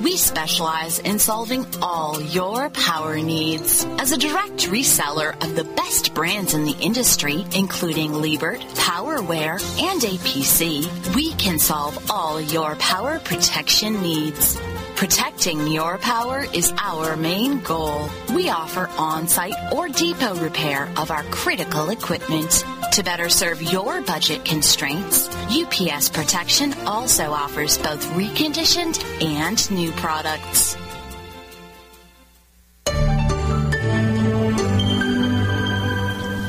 We 0.00 0.16
specialize 0.16 1.00
in 1.00 1.18
solving 1.18 1.66
all 1.82 2.20
your 2.22 2.70
power 2.70 3.16
needs. 3.16 3.84
As 3.98 4.12
a 4.12 4.16
direct 4.16 4.68
reseller 4.68 5.32
of 5.42 5.56
the 5.56 5.64
best 5.64 6.14
brands 6.14 6.54
in 6.54 6.64
the 6.64 6.76
industry, 6.80 7.44
including 7.52 8.12
Liebert, 8.12 8.60
PowerWare, 8.74 9.60
and 9.82 10.00
APC, 10.00 11.14
we 11.16 11.32
can 11.32 11.58
solve 11.58 12.10
all 12.10 12.40
your 12.40 12.76
power 12.76 13.18
protection 13.18 14.00
needs. 14.00 14.56
Protecting 14.98 15.68
your 15.68 15.96
power 15.96 16.44
is 16.52 16.72
our 16.76 17.16
main 17.16 17.60
goal. 17.60 18.08
We 18.34 18.48
offer 18.48 18.90
on-site 18.98 19.54
or 19.72 19.88
depot 19.88 20.34
repair 20.34 20.92
of 20.96 21.12
our 21.12 21.22
critical 21.30 21.90
equipment. 21.90 22.64
To 22.94 23.04
better 23.04 23.28
serve 23.28 23.62
your 23.62 24.00
budget 24.00 24.44
constraints, 24.44 25.28
UPS 25.50 26.08
Protection 26.08 26.74
also 26.84 27.30
offers 27.30 27.78
both 27.78 28.04
reconditioned 28.14 29.00
and 29.22 29.70
new 29.70 29.92
products. 29.92 30.76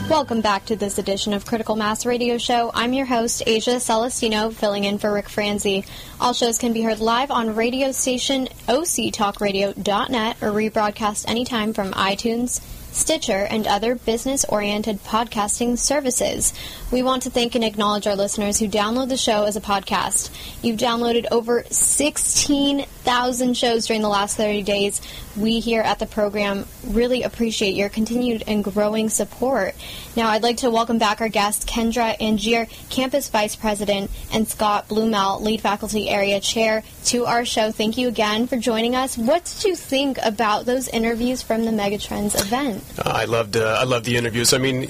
Welcome 0.09 0.41
back 0.41 0.65
to 0.65 0.75
this 0.75 0.97
edition 0.97 1.33
of 1.33 1.45
Critical 1.45 1.75
Mass 1.75 2.03
Radio 2.03 2.39
Show. 2.39 2.71
I'm 2.73 2.93
your 2.93 3.05
host, 3.05 3.43
Asia 3.45 3.79
Celestino, 3.79 4.51
filling 4.51 4.85
in 4.85 4.97
for 4.97 5.13
Rick 5.13 5.29
Franzi. 5.29 5.85
All 6.19 6.33
shows 6.33 6.57
can 6.57 6.73
be 6.73 6.81
heard 6.81 6.99
live 6.99 7.29
on 7.29 7.53
radio 7.53 7.91
station 7.91 8.47
octalkradio.net 8.67 10.37
or 10.41 10.49
rebroadcast 10.49 11.29
anytime 11.29 11.73
from 11.73 11.91
iTunes, 11.91 12.59
Stitcher, 12.91 13.45
and 13.49 13.67
other 13.67 13.95
business 13.95 14.45
oriented 14.45 15.03
podcasting 15.03 15.77
services. 15.77 16.53
We 16.91 17.03
want 17.03 17.23
to 17.23 17.29
thank 17.29 17.55
and 17.55 17.63
acknowledge 17.63 18.07
our 18.07 18.15
listeners 18.15 18.59
who 18.59 18.67
download 18.67 19.09
the 19.09 19.17
show 19.17 19.43
as 19.43 19.55
a 19.55 19.61
podcast. 19.61 20.29
You've 20.61 20.79
downloaded 20.79 21.25
over 21.31 21.63
16,000 21.69 23.57
shows 23.57 23.87
during 23.87 24.01
the 24.01 24.09
last 24.09 24.37
30 24.37 24.63
days. 24.63 25.01
We 25.37 25.59
here 25.59 25.81
at 25.81 25.99
the 25.99 26.05
program 26.05 26.65
really 26.85 27.23
appreciate 27.23 27.75
your 27.75 27.89
continued 27.89 28.43
and 28.47 28.63
growing 28.63 29.09
support. 29.09 29.75
Now, 30.15 30.29
I'd 30.29 30.43
like 30.43 30.57
to 30.57 30.69
welcome 30.69 30.97
back 30.97 31.21
our 31.21 31.29
guests, 31.29 31.63
Kendra 31.65 32.17
Angier, 32.19 32.67
Campus 32.89 33.29
Vice 33.29 33.55
President, 33.55 34.09
and 34.33 34.47
Scott 34.47 34.87
Blumel, 34.87 35.41
Lead 35.41 35.61
Faculty 35.61 36.09
Area 36.09 36.39
Chair, 36.39 36.83
to 37.05 37.25
our 37.25 37.45
show. 37.45 37.71
Thank 37.71 37.97
you 37.97 38.07
again 38.07 38.47
for 38.47 38.57
joining 38.57 38.95
us. 38.95 39.17
What 39.17 39.45
did 39.45 39.69
you 39.69 39.75
think 39.75 40.17
about 40.23 40.65
those 40.65 40.87
interviews 40.87 41.41
from 41.41 41.65
the 41.65 41.71
Megatrends 41.71 42.35
event? 42.39 42.83
Uh, 42.97 43.09
I 43.09 43.25
loved 43.25 43.55
uh, 43.55 43.77
I 43.79 43.83
loved 43.83 44.05
the 44.05 44.17
interviews. 44.17 44.53
I 44.53 44.57
mean, 44.57 44.81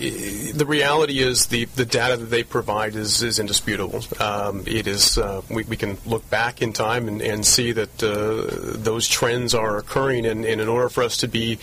the 0.56 0.66
reality 0.66 1.20
is 1.20 1.48
the, 1.48 1.66
the 1.66 1.86
data 1.86 2.18
that 2.18 2.28
they 2.28 2.44
provide 2.44 2.96
is, 2.96 3.22
is 3.22 3.40
indisputable. 3.40 4.02
Um, 4.20 4.64
it 4.66 4.88
is 4.88 5.18
uh, 5.18 5.42
we, 5.50 5.64
we 5.64 5.78
can 5.78 5.98
look 6.06 6.28
back 6.30 6.62
in 6.62 6.74
time 6.74 7.08
and, 7.08 7.22
and 7.22 7.46
see 7.46 7.72
that 7.74 8.04
uh, 8.04 8.78
those 8.78 9.08
trends 9.08 9.54
are 9.54 9.78
occurring, 9.78 10.26
and, 10.26 10.46
and 10.46 10.62
in 10.62 10.68
order 10.68 10.90
for 10.90 11.04
us 11.04 11.18
to 11.18 11.28
be 11.28 11.60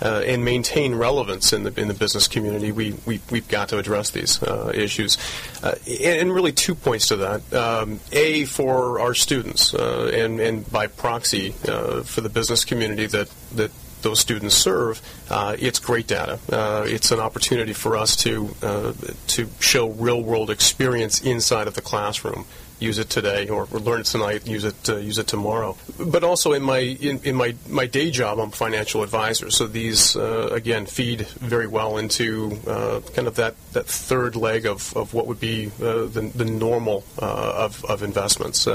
uh, 0.00 0.22
and 0.26 0.44
maintain 0.44 0.94
relevance 0.94 1.52
in 1.52 1.62
the 1.62 1.80
in 1.80 1.88
the 1.88 1.94
business 1.94 2.28
community, 2.28 2.72
we, 2.72 2.94
we 3.06 3.20
we've 3.30 3.48
got 3.48 3.68
to 3.70 3.78
address 3.78 4.10
these 4.10 4.42
uh, 4.42 4.70
issues. 4.74 5.18
Uh, 5.62 5.74
and, 6.02 6.32
really, 6.32 6.52
two 6.52 6.74
points 6.74 7.08
to 7.08 7.16
that: 7.16 7.52
um, 7.54 8.00
a 8.12 8.44
for 8.44 9.00
our 9.00 9.14
students, 9.14 9.74
uh, 9.74 10.10
and 10.12 10.40
and 10.40 10.70
by 10.70 10.86
proxy 10.86 11.54
uh, 11.68 12.02
for 12.02 12.20
the 12.20 12.28
business 12.28 12.64
community 12.64 13.06
that 13.06 13.30
that 13.54 13.70
those 14.02 14.20
students 14.20 14.54
serve, 14.54 15.00
uh, 15.30 15.56
it's 15.58 15.78
great 15.78 16.06
data. 16.06 16.38
Uh, 16.50 16.84
it's 16.86 17.10
an 17.10 17.20
opportunity 17.20 17.72
for 17.72 17.96
us 17.96 18.16
to 18.16 18.54
uh, 18.62 18.92
to 19.28 19.48
show 19.60 19.88
real 19.90 20.22
world 20.22 20.50
experience 20.50 21.22
inside 21.22 21.66
of 21.66 21.74
the 21.74 21.82
classroom 21.82 22.46
use 22.78 22.98
it 22.98 23.08
today 23.08 23.48
or 23.48 23.66
learn 23.66 24.00
it 24.00 24.06
tonight, 24.06 24.46
use 24.46 24.64
it 24.64 24.88
uh, 24.88 24.96
use 24.96 25.18
it 25.18 25.26
tomorrow. 25.26 25.76
But 25.98 26.24
also 26.24 26.52
in 26.52 26.62
my 26.62 26.78
in, 26.78 27.20
in, 27.24 27.34
my 27.34 27.54
my 27.68 27.86
day 27.86 28.10
job, 28.10 28.38
I'm 28.38 28.48
a 28.48 28.52
financial 28.52 29.02
advisor. 29.02 29.50
So 29.50 29.66
these 29.66 30.16
uh, 30.16 30.48
again 30.52 30.86
feed 30.86 31.26
very 31.26 31.66
well 31.66 31.96
into 31.98 32.58
uh, 32.66 33.00
kind 33.14 33.28
of 33.28 33.36
that, 33.36 33.54
that 33.72 33.86
third 33.86 34.36
leg 34.36 34.66
of, 34.66 34.94
of 34.96 35.14
what 35.14 35.26
would 35.26 35.40
be 35.40 35.66
the, 35.66 36.30
the 36.34 36.44
normal 36.44 37.04
of, 37.18 37.84
of 37.84 38.02
investments. 38.02 38.68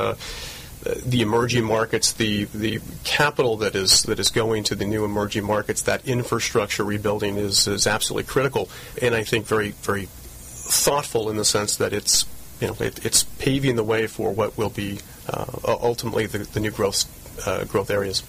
The 0.83 1.21
emerging 1.21 1.65
markets, 1.65 2.13
the 2.13 2.45
the 2.45 2.79
capital 3.03 3.57
that 3.57 3.75
is 3.75 4.03
that 4.03 4.19
is 4.19 4.29
going 4.29 4.63
to 4.65 4.75
the 4.75 4.85
new 4.85 5.05
emerging 5.05 5.43
markets, 5.43 5.83
that 5.83 6.07
infrastructure 6.07 6.83
rebuilding 6.83 7.37
is 7.37 7.67
is 7.67 7.85
absolutely 7.85 8.27
critical, 8.27 8.69
and 9.01 9.13
I 9.13 9.23
think 9.23 9.45
very 9.45 9.71
very 9.83 10.07
thoughtful 10.07 11.29
in 11.29 11.37
the 11.37 11.45
sense 11.45 11.75
that 11.77 11.93
it's 11.93 12.25
you 12.61 12.67
know, 12.67 12.75
it, 12.79 13.03
it's 13.05 13.23
paving 13.23 13.75
the 13.75 13.83
way 13.83 14.07
for 14.07 14.31
what 14.31 14.57
will 14.57 14.69
be 14.69 14.99
uh, 15.27 15.45
ultimately 15.65 16.27
the, 16.27 16.39
the, 16.39 16.59
new 16.59 16.71
growth 16.71 17.05
uh, 17.47 17.65
growth 17.65 17.89
areas. 17.89 18.23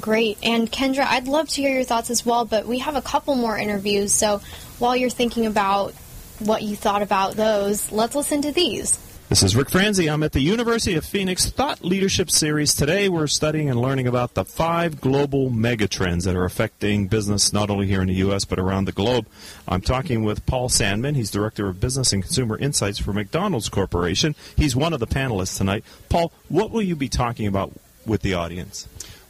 Great. 0.00 0.38
And 0.42 0.70
Kendra, 0.70 1.04
I'd 1.06 1.26
love 1.26 1.48
to 1.50 1.62
hear 1.62 1.74
your 1.74 1.84
thoughts 1.84 2.10
as 2.10 2.24
well, 2.24 2.44
but 2.44 2.66
we 2.66 2.78
have 2.78 2.94
a 2.94 3.02
couple 3.02 3.34
more 3.34 3.58
interviews. 3.58 4.12
So 4.12 4.40
while 4.78 4.94
you're 4.94 5.10
thinking 5.10 5.46
about 5.46 5.92
what 6.38 6.62
you 6.62 6.76
thought 6.76 7.02
about 7.02 7.34
those, 7.34 7.90
let's 7.90 8.14
listen 8.14 8.42
to 8.42 8.52
these. 8.52 8.98
This 9.28 9.42
is 9.42 9.54
Rick 9.54 9.68
Franzi. 9.68 10.08
I'm 10.08 10.22
at 10.22 10.32
the 10.32 10.40
University 10.40 10.96
of 10.96 11.04
Phoenix 11.04 11.50
Thought 11.50 11.84
Leadership 11.84 12.30
Series. 12.30 12.72
Today 12.72 13.10
we're 13.10 13.26
studying 13.26 13.68
and 13.68 13.78
learning 13.78 14.06
about 14.06 14.32
the 14.32 14.42
five 14.42 15.02
global 15.02 15.50
megatrends 15.50 16.24
that 16.24 16.34
are 16.34 16.46
affecting 16.46 17.08
business 17.08 17.52
not 17.52 17.68
only 17.68 17.86
here 17.86 18.00
in 18.00 18.08
the 18.08 18.14
U.S. 18.14 18.46
but 18.46 18.58
around 18.58 18.86
the 18.86 18.92
globe. 18.92 19.26
I'm 19.68 19.82
talking 19.82 20.22
with 20.24 20.46
Paul 20.46 20.70
Sandman. 20.70 21.14
He's 21.14 21.30
Director 21.30 21.68
of 21.68 21.78
Business 21.78 22.10
and 22.14 22.22
Consumer 22.22 22.56
Insights 22.56 22.98
for 22.98 23.12
McDonald's 23.12 23.68
Corporation. 23.68 24.34
He's 24.56 24.74
one 24.74 24.94
of 24.94 25.00
the 25.00 25.06
panelists 25.06 25.58
tonight. 25.58 25.84
Paul, 26.08 26.32
what 26.48 26.70
will 26.70 26.80
you 26.80 26.96
be 26.96 27.10
talking 27.10 27.46
about 27.46 27.72
with 28.06 28.22
the 28.22 28.32
audience? 28.32 28.88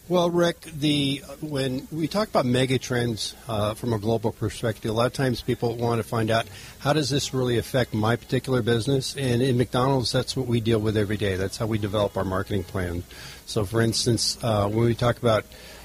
Well, 0.08 0.30
Rick, 0.30 0.62
the 0.62 1.22
when 1.42 1.86
we 1.92 2.08
talk 2.08 2.28
about 2.28 2.46
mega 2.46 2.78
trends 2.78 3.36
uh, 3.46 3.74
from 3.74 3.92
a 3.92 3.98
global 3.98 4.32
perspective, 4.32 4.90
a 4.90 4.94
lot 4.94 5.04
of 5.04 5.12
times 5.12 5.42
people 5.42 5.76
want 5.76 6.00
to 6.00 6.02
find 6.02 6.30
out 6.30 6.46
how 6.78 6.94
does 6.94 7.10
this 7.10 7.34
really 7.34 7.58
affect 7.58 7.92
my 7.92 8.16
particular 8.16 8.62
business. 8.62 9.14
And 9.18 9.42
in 9.42 9.58
McDonald's, 9.58 10.10
that's 10.10 10.34
what 10.34 10.46
we 10.46 10.62
deal 10.62 10.78
with 10.78 10.96
every 10.96 11.18
day. 11.18 11.36
That's 11.36 11.58
how 11.58 11.66
we 11.66 11.76
develop 11.76 12.16
our 12.16 12.24
marketing 12.24 12.64
plan. 12.64 13.04
So, 13.44 13.66
for 13.66 13.82
instance, 13.82 14.38
uh, 14.42 14.66
when 14.70 14.86
we 14.86 14.94
talk 14.94 15.18
about 15.18 15.44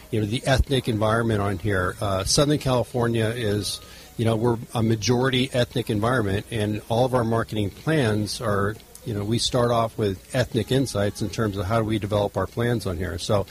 you 0.10 0.22
know 0.22 0.26
the 0.26 0.42
ethnic 0.46 0.88
environment 0.88 1.42
on 1.42 1.58
here, 1.58 1.98
uh, 2.00 2.24
Southern 2.24 2.60
California 2.60 3.28
is 3.28 3.82
you 4.16 4.24
know 4.24 4.38
we're 4.38 4.58
a 4.74 4.82
majority 4.82 5.50
ethnic 5.52 5.90
environment, 5.90 6.46
and 6.50 6.82
all 6.88 7.04
of 7.04 7.14
our 7.14 7.26
marketing 7.26 7.72
plans 7.72 8.40
are 8.40 8.78
you 9.06 9.14
know, 9.14 9.24
we 9.24 9.38
start 9.38 9.72
off 9.72 9.98
with 9.98 10.34
ethnic 10.34 10.72
insights 10.72 11.22
in 11.22 11.30
terms 11.30 11.58
of 11.58 11.66
how 11.66 11.80
do 11.80 11.86
we 11.86 12.00
develop 12.00 12.38
our 12.38 12.48
plans 12.48 12.86
on 12.86 12.98
here. 12.98 13.18
So, 13.18 13.44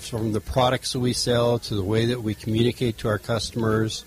from 0.00 0.32
the 0.32 0.40
products 0.40 0.92
that 0.92 1.00
we 1.00 1.12
sell 1.12 1.58
to 1.60 1.74
the 1.74 1.82
way 1.82 2.06
that 2.06 2.22
we 2.22 2.34
communicate 2.34 2.98
to 2.98 3.08
our 3.08 3.18
customers, 3.18 4.04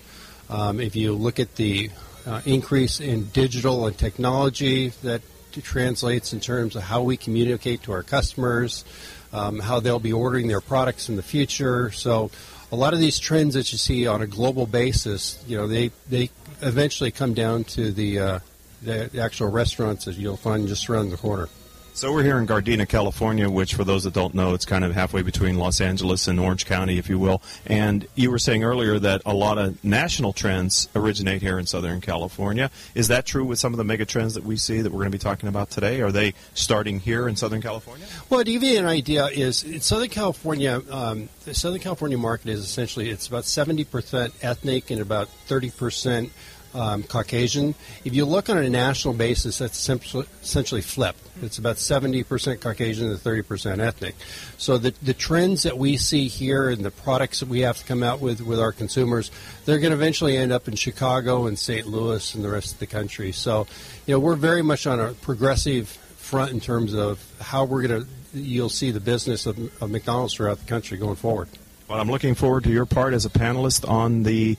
um, 0.48 0.80
if 0.80 0.96
you 0.96 1.12
look 1.12 1.38
at 1.38 1.56
the 1.56 1.90
uh, 2.26 2.40
increase 2.46 3.00
in 3.00 3.26
digital 3.26 3.86
and 3.86 3.96
technology 3.96 4.88
that 5.02 5.22
translates 5.52 6.32
in 6.32 6.40
terms 6.40 6.76
of 6.76 6.82
how 6.82 7.02
we 7.02 7.16
communicate 7.16 7.82
to 7.82 7.92
our 7.92 8.02
customers, 8.02 8.84
um, 9.32 9.58
how 9.58 9.80
they'll 9.80 9.98
be 9.98 10.12
ordering 10.12 10.48
their 10.48 10.60
products 10.60 11.08
in 11.08 11.16
the 11.16 11.22
future. 11.22 11.90
So, 11.90 12.30
a 12.72 12.76
lot 12.76 12.94
of 12.94 13.00
these 13.00 13.18
trends 13.18 13.54
that 13.54 13.70
you 13.70 13.78
see 13.78 14.06
on 14.06 14.22
a 14.22 14.26
global 14.26 14.66
basis, 14.66 15.42
you 15.46 15.56
know, 15.56 15.66
they 15.66 15.90
they 16.08 16.30
eventually 16.62 17.10
come 17.10 17.34
down 17.34 17.64
to 17.64 17.92
the 17.92 18.18
uh, 18.18 18.38
the, 18.82 19.20
actual 19.20 19.48
restaurants 19.48 20.04
that 20.04 20.16
you'll 20.16 20.36
find 20.36 20.68
just 20.68 20.88
around 20.88 21.10
the 21.10 21.16
corner. 21.16 21.48
So 21.96 22.12
we're 22.12 22.24
here 22.24 22.36
in 22.36 22.46
Gardena, 22.46 22.86
California, 22.86 23.48
which, 23.48 23.72
for 23.72 23.82
those 23.82 24.04
that 24.04 24.12
don't 24.12 24.34
know, 24.34 24.52
it's 24.52 24.66
kind 24.66 24.84
of 24.84 24.92
halfway 24.92 25.22
between 25.22 25.56
Los 25.56 25.80
Angeles 25.80 26.28
and 26.28 26.38
Orange 26.38 26.66
County, 26.66 26.98
if 26.98 27.08
you 27.08 27.18
will. 27.18 27.40
And 27.64 28.06
you 28.14 28.30
were 28.30 28.38
saying 28.38 28.64
earlier 28.64 28.98
that 28.98 29.22
a 29.24 29.32
lot 29.32 29.56
of 29.56 29.82
national 29.82 30.34
trends 30.34 30.90
originate 30.94 31.40
here 31.40 31.58
in 31.58 31.64
Southern 31.64 32.02
California. 32.02 32.70
Is 32.94 33.08
that 33.08 33.24
true 33.24 33.46
with 33.46 33.58
some 33.58 33.72
of 33.72 33.78
the 33.78 33.84
mega 33.84 34.04
trends 34.04 34.34
that 34.34 34.44
we 34.44 34.58
see 34.58 34.82
that 34.82 34.92
we're 34.92 34.98
going 34.98 35.10
to 35.10 35.16
be 35.16 35.22
talking 35.22 35.48
about 35.48 35.70
today? 35.70 36.02
Are 36.02 36.12
they 36.12 36.34
starting 36.52 37.00
here 37.00 37.28
in 37.28 37.34
Southern 37.34 37.62
California? 37.62 38.04
Well, 38.28 38.44
to 38.44 38.52
give 38.52 38.62
you 38.62 38.78
an 38.78 38.84
idea, 38.84 39.28
is 39.28 39.64
in 39.64 39.80
Southern 39.80 40.10
California, 40.10 40.82
um, 40.90 41.30
the 41.46 41.54
Southern 41.54 41.80
California 41.80 42.18
market 42.18 42.50
is 42.50 42.60
essentially 42.60 43.08
it's 43.08 43.26
about 43.26 43.44
70% 43.44 44.34
ethnic 44.42 44.90
and 44.90 45.00
about 45.00 45.30
30% 45.48 46.28
um, 46.76 47.02
Caucasian. 47.02 47.74
If 48.04 48.14
you 48.14 48.24
look 48.24 48.50
on 48.50 48.58
a 48.58 48.68
national 48.68 49.14
basis, 49.14 49.58
that's 49.58 49.88
essentially 49.88 50.82
flipped. 50.82 51.20
It's 51.42 51.58
about 51.58 51.76
70% 51.76 52.60
Caucasian 52.60 53.10
and 53.10 53.18
30% 53.18 53.80
ethnic. 53.80 54.14
So 54.58 54.78
the, 54.78 54.94
the 55.02 55.14
trends 55.14 55.62
that 55.62 55.78
we 55.78 55.96
see 55.96 56.28
here 56.28 56.68
and 56.68 56.84
the 56.84 56.90
products 56.90 57.40
that 57.40 57.48
we 57.48 57.60
have 57.60 57.78
to 57.78 57.84
come 57.84 58.02
out 58.02 58.20
with 58.20 58.40
with 58.40 58.60
our 58.60 58.72
consumers, 58.72 59.30
they're 59.64 59.78
going 59.78 59.90
to 59.90 59.96
eventually 59.96 60.36
end 60.36 60.52
up 60.52 60.68
in 60.68 60.74
Chicago 60.74 61.46
and 61.46 61.58
St. 61.58 61.86
Louis 61.86 62.34
and 62.34 62.44
the 62.44 62.50
rest 62.50 62.74
of 62.74 62.78
the 62.78 62.86
country. 62.86 63.32
So, 63.32 63.66
you 64.06 64.14
know, 64.14 64.20
we're 64.20 64.36
very 64.36 64.62
much 64.62 64.86
on 64.86 65.00
a 65.00 65.12
progressive 65.14 65.88
front 65.88 66.52
in 66.52 66.60
terms 66.60 66.94
of 66.94 67.24
how 67.40 67.64
we're 67.64 67.86
going 67.86 68.02
to, 68.02 68.08
you'll 68.38 68.68
see 68.68 68.90
the 68.90 69.00
business 69.00 69.46
of, 69.46 69.58
of 69.82 69.90
McDonald's 69.90 70.34
throughout 70.34 70.58
the 70.58 70.66
country 70.66 70.98
going 70.98 71.16
forward. 71.16 71.48
Well, 71.88 72.00
I'm 72.00 72.10
looking 72.10 72.34
forward 72.34 72.64
to 72.64 72.70
your 72.70 72.84
part 72.84 73.14
as 73.14 73.24
a 73.24 73.30
panelist 73.30 73.88
on 73.88 74.24
the 74.24 74.56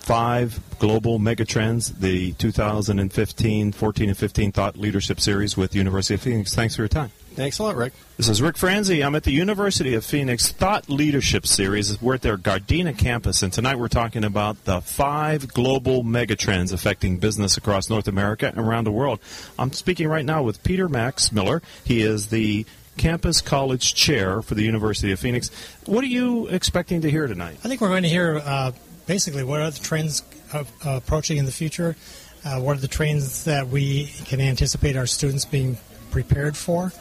five 0.00 0.60
global 0.78 1.18
megatrends, 1.18 1.98
the 1.98 2.32
2015, 2.32 3.72
14, 3.72 4.08
and 4.08 4.18
15 4.18 4.52
Thought 4.52 4.76
Leadership 4.76 5.20
Series 5.20 5.56
with 5.56 5.74
University 5.74 6.14
of 6.14 6.20
Phoenix. 6.22 6.54
Thanks 6.54 6.76
for 6.76 6.82
your 6.82 6.88
time. 6.88 7.10
Thanks 7.34 7.58
a 7.58 7.64
lot, 7.64 7.74
Rick. 7.74 7.94
This 8.16 8.28
is 8.28 8.40
Rick 8.40 8.56
Franzi. 8.56 9.02
I'm 9.02 9.16
at 9.16 9.24
the 9.24 9.32
University 9.32 9.94
of 9.94 10.04
Phoenix 10.04 10.52
Thought 10.52 10.88
Leadership 10.88 11.48
Series. 11.48 12.00
We're 12.00 12.14
at 12.14 12.22
their 12.22 12.38
Gardena 12.38 12.96
campus, 12.96 13.42
and 13.42 13.52
tonight 13.52 13.76
we're 13.76 13.88
talking 13.88 14.22
about 14.22 14.64
the 14.66 14.80
five 14.80 15.52
global 15.52 16.04
megatrends 16.04 16.72
affecting 16.72 17.18
business 17.18 17.56
across 17.56 17.90
North 17.90 18.06
America 18.06 18.46
and 18.46 18.58
around 18.58 18.84
the 18.84 18.92
world. 18.92 19.18
I'm 19.58 19.72
speaking 19.72 20.06
right 20.06 20.24
now 20.24 20.44
with 20.44 20.62
Peter 20.62 20.88
Max 20.88 21.32
Miller. 21.32 21.60
He 21.84 22.02
is 22.02 22.28
the 22.28 22.66
Campus 22.96 23.40
College 23.40 23.94
Chair 23.94 24.42
for 24.42 24.54
the 24.54 24.62
University 24.62 25.10
of 25.12 25.18
Phoenix. 25.18 25.50
What 25.86 26.04
are 26.04 26.08
you 26.08 26.46
expecting 26.46 27.00
to 27.02 27.10
hear 27.10 27.26
tonight? 27.26 27.58
I 27.64 27.68
think 27.68 27.80
we're 27.80 27.88
going 27.88 28.04
to 28.04 28.08
hear 28.08 28.40
uh, 28.44 28.72
basically 29.06 29.44
what 29.44 29.60
are 29.60 29.70
the 29.70 29.80
trends 29.80 30.22
uh, 30.52 30.64
approaching 30.84 31.36
in 31.36 31.44
the 31.44 31.52
future? 31.52 31.96
Uh, 32.44 32.60
what 32.60 32.76
are 32.76 32.80
the 32.80 32.88
trends 32.88 33.44
that 33.44 33.68
we 33.68 34.06
can 34.26 34.40
anticipate 34.40 34.96
our 34.96 35.06
students 35.06 35.44
being 35.44 35.78
prepared 36.10 36.56
for? 36.56 36.92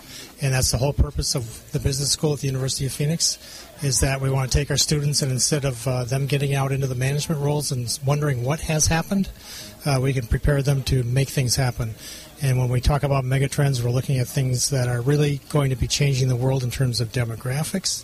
And 0.42 0.54
that's 0.54 0.72
the 0.72 0.78
whole 0.78 0.94
purpose 0.94 1.36
of 1.36 1.72
the 1.72 1.80
business 1.80 2.12
school 2.12 2.34
at 2.34 2.40
the 2.40 2.48
University 2.48 2.86
of 2.86 2.92
Phoenix 2.92 3.38
is 3.82 4.00
that 4.00 4.22
we 4.22 4.30
want 4.30 4.52
to 4.52 4.58
take 4.58 4.72
our 4.72 4.78
students 4.78 5.22
and 5.22 5.32
instead 5.32 5.66
of 5.66 5.88
uh, 5.88 6.04
them 6.06 6.26
getting 6.26 6.56
out 6.56 6.72
into 6.72 6.88
the 6.88 6.96
management 6.96 7.42
roles 7.42 7.72
and 7.72 8.00
wondering 8.06 8.44
what 8.44 8.62
has 8.62 8.88
happened, 8.88 9.30
uh, 9.86 10.00
we 10.02 10.14
can 10.14 10.26
prepare 10.26 10.62
them 10.62 10.82
to 10.84 11.04
make 11.04 11.30
things 11.30 11.56
happen. 11.56 11.94
And 12.42 12.58
when 12.58 12.70
we 12.70 12.82
talk 12.82 13.04
about 13.04 13.24
megatrends, 13.24 13.84
we're 13.84 13.92
looking 13.92 14.20
at 14.20 14.28
things 14.28 14.70
that 14.70 14.88
are 14.88 15.02
really 15.02 15.42
going 15.50 15.70
to 15.70 15.76
be 15.76 15.88
changing 15.88 16.28
the 16.28 16.36
world 16.36 16.64
in 16.64 16.72
terms 16.72 17.02
of 17.02 17.12
demographics, 17.12 18.04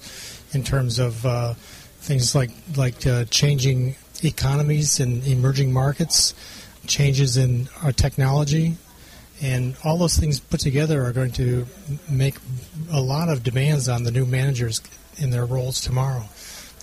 in 0.54 0.64
terms 0.64 1.00
of 1.00 1.26
uh, 1.26 1.54
things 2.00 2.36
like 2.36 2.52
like 2.76 3.06
uh, 3.06 3.26
changing 3.26 3.96
economies 4.24 5.00
and 5.00 5.26
emerging 5.26 5.72
markets, 5.72 6.34
changes 6.88 7.38
in 7.38 7.70
our 7.84 7.92
technology, 7.92 8.78
and 9.42 9.76
all 9.84 9.98
those 9.98 10.18
things 10.18 10.40
put 10.40 10.60
together 10.60 11.04
are 11.06 11.14
going 11.14 11.32
to 11.32 11.66
make 12.10 12.36
a 12.92 13.02
lot 13.02 13.30
of 13.30 13.44
demands 13.44 13.88
on 13.88 14.04
the 14.04 14.12
new 14.12 14.26
managers 14.26 14.82
in 15.18 15.30
their 15.30 15.46
roles 15.46 15.82
tomorrow. 15.82 16.24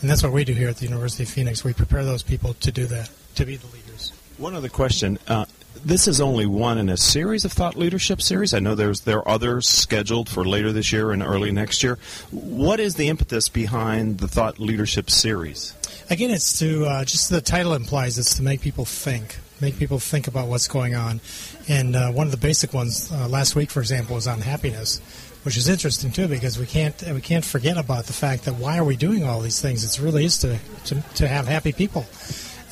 And 0.00 0.11
that's 0.11 0.22
what 0.22 0.33
we 0.33 0.44
do 0.44 0.52
here 0.52 0.68
at 0.68 0.76
the 0.76 0.85
University 0.85 1.22
of 1.22 1.31
Phoenix. 1.31 1.64
We 1.64 1.72
prepare 1.72 2.05
those 2.05 2.22
people 2.22 2.55
to 2.55 2.70
do 2.70 2.87
that, 2.87 3.11
to 3.37 3.46
be 3.46 3.57
the 3.57 3.66
leaders. 3.68 4.12
One 4.37 4.55
other 4.55 4.68
question. 4.68 5.18
Uh, 5.26 5.46
this 5.85 6.09
is 6.09 6.21
only 6.21 6.47
one 6.47 6.79
in 6.79 6.89
a 6.89 6.97
series 6.97 7.45
of 7.45 7.53
thought 7.53 7.77
leadership 7.77 8.23
series. 8.23 8.55
I 8.55 8.59
know 8.59 8.75
there's 8.75 9.01
there 9.01 9.19
are 9.19 9.29
others 9.29 9.67
scheduled 9.67 10.29
for 10.29 10.45
later 10.45 10.73
this 10.73 10.93
year 10.93 11.12
and 11.12 11.23
early 11.23 11.51
next 11.51 11.83
year. 11.83 11.99
What 12.31 12.81
is 12.81 12.95
the 12.95 13.09
impetus 13.09 13.49
behind 13.49 14.19
the 14.19 14.29
thought 14.29 14.59
leadership 14.59 15.11
series? 15.11 15.75
Again, 16.11 16.31
it's 16.31 16.59
to 16.61 16.87
uh, 16.87 17.05
just 17.05 17.31
the 17.31 17.41
title 17.41 17.75
implies 17.75 18.19
it's 18.19 18.35
to 18.37 18.43
make 18.43 18.61
people 18.61 18.85
think. 18.85 19.39
make 19.61 19.79
people 19.79 19.99
think 19.99 20.29
about 20.29 20.49
what's 20.49 20.69
going 20.69 20.95
on. 20.95 21.21
And 21.69 21.97
uh, 21.97 22.12
one 22.12 22.27
of 22.27 22.31
the 22.31 22.37
basic 22.39 22.73
ones 22.73 23.11
uh, 23.11 23.29
last 23.29 23.57
week, 23.57 23.71
for 23.71 23.81
example, 23.81 24.15
was 24.15 24.27
on 24.27 24.41
happiness, 24.41 25.01
which 25.45 25.57
is 25.57 25.69
interesting 25.69 26.12
too 26.12 26.29
because 26.29 26.59
we 26.59 26.67
can't 26.67 27.01
we 27.12 27.21
can't 27.21 27.45
forget 27.45 27.77
about 27.77 28.05
the 28.07 28.12
fact 28.12 28.45
that 28.45 28.55
why 28.55 28.79
are 28.79 28.85
we 28.85 28.97
doing 28.97 29.25
all 29.25 29.41
these 29.41 29.61
things? 29.61 29.85
It 29.85 30.03
really 30.03 30.25
is 30.25 30.39
to 30.39 30.59
to, 30.87 31.03
to 31.15 31.29
have 31.29 31.47
happy 31.49 31.73
people. 31.73 32.07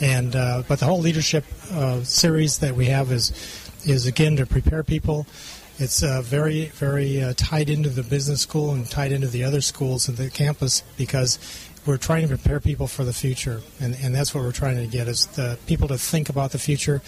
And 0.04 0.36
uh, 0.36 0.64
but 0.68 0.80
the 0.80 0.84
whole 0.84 1.00
leadership 1.00 1.44
uh, 1.72 2.04
series 2.04 2.58
that 2.58 2.76
we 2.76 2.86
have 2.86 3.10
is 3.10 3.32
is 3.86 4.04
again 4.04 4.36
to 4.36 4.44
prepare 4.44 4.82
people. 4.84 5.26
It's 5.78 6.02
uh, 6.02 6.20
very 6.20 6.66
very 6.66 7.22
uh, 7.22 7.32
tied 7.38 7.70
into 7.70 7.88
the 7.88 8.02
business 8.02 8.42
school 8.42 8.72
and 8.72 8.88
tied 8.88 9.12
into 9.12 9.28
the 9.28 9.44
other 9.44 9.62
schools 9.62 10.06
at 10.10 10.18
the 10.18 10.28
campus 10.28 10.82
because 10.98 11.38
we're 11.86 11.96
trying 11.96 12.20
to 12.20 12.28
prepare 12.28 12.60
people 12.60 12.86
for 12.86 13.02
the 13.02 13.14
future, 13.14 13.62
and, 13.80 13.96
and 14.02 14.14
that's 14.14 14.34
what 14.34 14.44
we're 14.44 14.52
trying 14.52 14.76
to 14.76 14.86
get 14.86 15.08
is 15.08 15.26
the 15.28 15.58
people 15.66 15.88
to 15.88 15.96
think 15.96 16.28
about 16.28 16.52
the 16.52 16.58
future, 16.58 17.00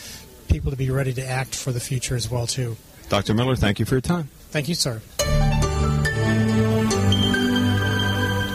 people 0.48 0.70
to 0.70 0.76
be 0.76 0.90
ready 0.90 1.12
to 1.12 1.26
act 1.26 1.54
for 1.54 1.72
the 1.72 1.80
future 1.80 2.16
as 2.16 2.30
well 2.30 2.46
too. 2.46 2.76
Dr. 3.10 3.34
Miller, 3.34 3.56
thank 3.56 3.78
you 3.78 3.84
for 3.84 3.94
your 3.94 4.00
time. 4.00 4.30
Thank 4.50 4.70
you, 4.70 4.74
sir. 4.74 5.02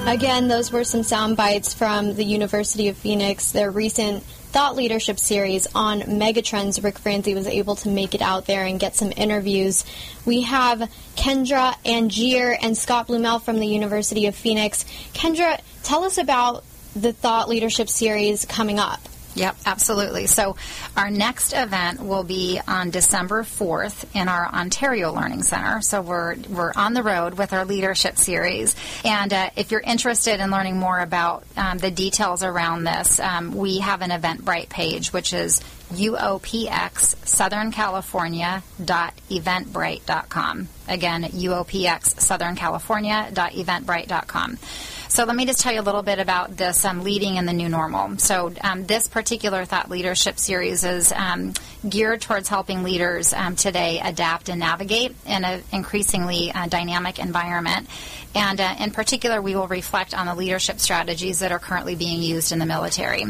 Again, 0.07 0.47
those 0.47 0.71
were 0.71 0.83
some 0.83 1.03
sound 1.03 1.37
bites 1.37 1.73
from 1.73 2.15
the 2.15 2.25
University 2.25 2.89
of 2.89 2.97
Phoenix, 2.97 3.51
their 3.51 3.71
recent 3.71 4.23
thought 4.23 4.75
leadership 4.75 5.19
series 5.19 5.67
on 5.73 6.01
megatrends. 6.01 6.83
Rick 6.83 6.99
Franzi 6.99 7.33
was 7.33 7.47
able 7.47 7.75
to 7.77 7.89
make 7.89 8.13
it 8.13 8.21
out 8.21 8.45
there 8.45 8.65
and 8.65 8.79
get 8.79 8.95
some 8.95 9.13
interviews. 9.15 9.85
We 10.25 10.41
have 10.41 10.79
Kendra 11.15 11.75
Angier 11.85 12.57
and 12.61 12.77
Scott 12.77 13.07
Blumel 13.07 13.41
from 13.41 13.59
the 13.59 13.67
University 13.67 14.25
of 14.25 14.35
Phoenix. 14.35 14.83
Kendra, 15.13 15.61
tell 15.83 16.03
us 16.03 16.17
about 16.17 16.65
the 16.93 17.13
thought 17.13 17.47
leadership 17.47 17.87
series 17.87 18.43
coming 18.43 18.79
up. 18.79 18.99
Yep, 19.35 19.55
absolutely. 19.65 20.27
So, 20.27 20.57
our 20.97 21.09
next 21.09 21.53
event 21.53 22.01
will 22.01 22.23
be 22.23 22.59
on 22.67 22.89
December 22.89 23.43
4th 23.43 24.05
in 24.13 24.27
our 24.27 24.47
Ontario 24.47 25.13
Learning 25.13 25.41
Center. 25.43 25.81
So, 25.81 26.01
we're, 26.01 26.35
we're 26.49 26.73
on 26.75 26.93
the 26.93 27.03
road 27.03 27.35
with 27.35 27.53
our 27.53 27.63
leadership 27.63 28.17
series. 28.17 28.75
And 29.05 29.31
uh, 29.31 29.49
if 29.55 29.71
you're 29.71 29.79
interested 29.79 30.39
in 30.41 30.51
learning 30.51 30.77
more 30.77 30.99
about 30.99 31.45
um, 31.55 31.77
the 31.77 31.91
details 31.91 32.43
around 32.43 32.83
this, 32.83 33.19
um, 33.19 33.55
we 33.55 33.79
have 33.79 34.01
an 34.01 34.09
Eventbrite 34.09 34.69
page, 34.69 35.13
which 35.13 35.33
is 35.33 35.61
UOPX 35.91 37.27
Southern 37.27 37.71
California 37.71 38.63
eventbrite.com. 38.79 40.67
Again, 40.87 41.23
UOPX 41.23 42.19
Southern 42.19 42.55
California 42.55 43.29
eventbrite.com. 43.31 44.57
So 45.11 45.25
let 45.25 45.35
me 45.35 45.45
just 45.45 45.59
tell 45.59 45.73
you 45.73 45.81
a 45.81 45.83
little 45.83 46.03
bit 46.03 46.19
about 46.19 46.55
this 46.55 46.85
um, 46.85 47.03
leading 47.03 47.35
in 47.35 47.45
the 47.45 47.51
new 47.51 47.67
normal. 47.67 48.17
So 48.17 48.53
um, 48.61 48.85
this 48.85 49.09
particular 49.09 49.65
thought 49.65 49.89
leadership 49.89 50.39
series 50.39 50.85
is 50.85 51.11
um, 51.11 51.51
geared 51.87 52.21
towards 52.21 52.47
helping 52.47 52.83
leaders 52.83 53.33
um, 53.33 53.57
today 53.57 53.99
adapt 54.01 54.47
and 54.47 54.61
navigate 54.61 55.13
in 55.25 55.43
an 55.43 55.63
increasingly 55.73 56.53
uh, 56.53 56.67
dynamic 56.67 57.19
environment. 57.19 57.89
And 58.33 58.61
uh, 58.61 58.75
in 58.79 58.91
particular, 58.91 59.41
we 59.41 59.53
will 59.53 59.67
reflect 59.67 60.13
on 60.13 60.27
the 60.27 60.33
leadership 60.35 60.79
strategies 60.79 61.39
that 61.39 61.51
are 61.51 61.59
currently 61.59 61.95
being 61.95 62.21
used 62.21 62.53
in 62.53 62.59
the 62.59 62.65
military. 62.65 63.25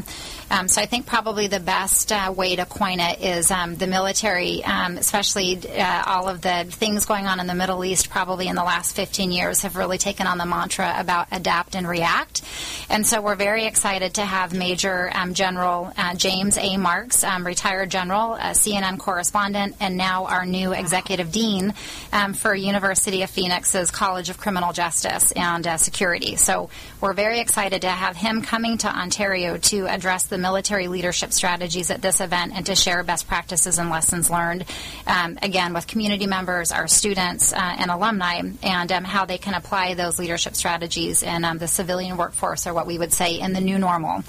Um, 0.52 0.68
so 0.68 0.82
I 0.82 0.86
think 0.86 1.06
probably 1.06 1.48
the 1.48 1.62
best 1.62 2.12
uh, 2.12 2.34
way 2.36 2.58
to 2.58 2.66
coin 2.66 3.00
it 3.00 3.22
is 3.22 3.52
um, 3.52 3.78
the 3.78 3.88
military, 3.88 4.62
um, 4.66 4.98
especially 4.98 5.58
uh, 5.66 6.04
all 6.06 6.28
of 6.28 6.42
the 6.42 6.66
things 6.70 7.06
going 7.06 7.26
on 7.26 7.40
in 7.40 7.48
the 7.48 7.56
Middle 7.56 7.86
East, 7.86 8.10
probably 8.10 8.50
in 8.50 8.58
the 8.58 8.64
last 8.64 8.94
15 8.94 9.32
years, 9.32 9.62
have 9.62 9.78
really 9.78 9.98
taken 9.98 10.28
on 10.28 10.38
the 10.38 10.46
mantra 10.46 10.94
about 10.98 11.30
adapt 11.32 11.74
and 11.74 11.88
react. 11.88 12.42
And 12.90 13.08
so 13.08 13.22
we're 13.22 13.38
very 13.38 13.66
excited 13.66 14.16
to 14.16 14.24
have 14.24 14.54
Major 14.54 15.10
um, 15.16 15.34
General 15.34 15.94
uh, 15.98 16.16
James 16.16 16.58
A. 16.58 16.76
Marks, 16.76 17.24
um, 17.24 17.46
retired 17.46 17.90
general, 17.90 18.36
CNN 18.36 19.00
correspondent, 19.00 19.78
and 19.80 19.96
now 19.96 20.26
our 20.26 20.46
new 20.46 20.74
executive 20.74 21.32
dean 21.32 21.74
um, 22.12 22.34
for 22.34 22.54
University 22.54 23.22
of 23.22 23.30
Phoenix's 23.30 23.90
College 23.90 24.30
of 24.30 24.38
Criminal 24.38 24.74
Justice 24.74 25.32
and 25.32 25.66
uh, 25.66 25.78
Security. 25.78 26.36
So 26.36 26.70
we're 27.00 27.14
very 27.14 27.40
excited 27.40 27.84
to 27.84 27.90
have 27.90 28.18
him 28.18 28.42
coming 28.42 28.78
to 28.80 28.90
Ontario 28.90 29.58
to 29.58 29.88
address 29.88 30.26
the 30.26 30.41
military 30.42 30.88
leadership 30.88 31.32
strategies 31.32 31.92
at 31.92 32.02
this 32.02 32.20
event 32.20 32.54
and 32.56 32.66
to 32.66 32.76
share 32.76 33.04
best 33.04 33.28
practices 33.28 33.78
and 33.78 33.90
lessons 33.90 34.30
learned, 34.30 34.66
um, 35.08 35.38
again, 35.42 35.74
with 35.74 35.88
community 35.88 36.26
members, 36.26 36.72
our 36.72 36.88
students, 36.88 37.54
uh, 37.54 37.58
and 37.58 37.92
alumni, 37.92 38.42
and 38.64 38.92
um, 38.92 39.04
how 39.04 39.26
they 39.26 39.38
can 39.38 39.54
apply 39.54 39.94
those 39.94 40.20
leadership 40.20 40.56
strategies 40.56 41.24
in 41.24 41.46
um, 41.46 41.58
the 41.58 41.68
civilian 41.68 42.18
workforce, 42.18 42.68
or 42.68 42.74
what 42.74 42.88
we 42.88 42.98
would 42.98 43.14
say 43.14 43.40
in 43.40 43.54
the 43.54 43.62
new 43.62 43.78
normal. 43.78 44.24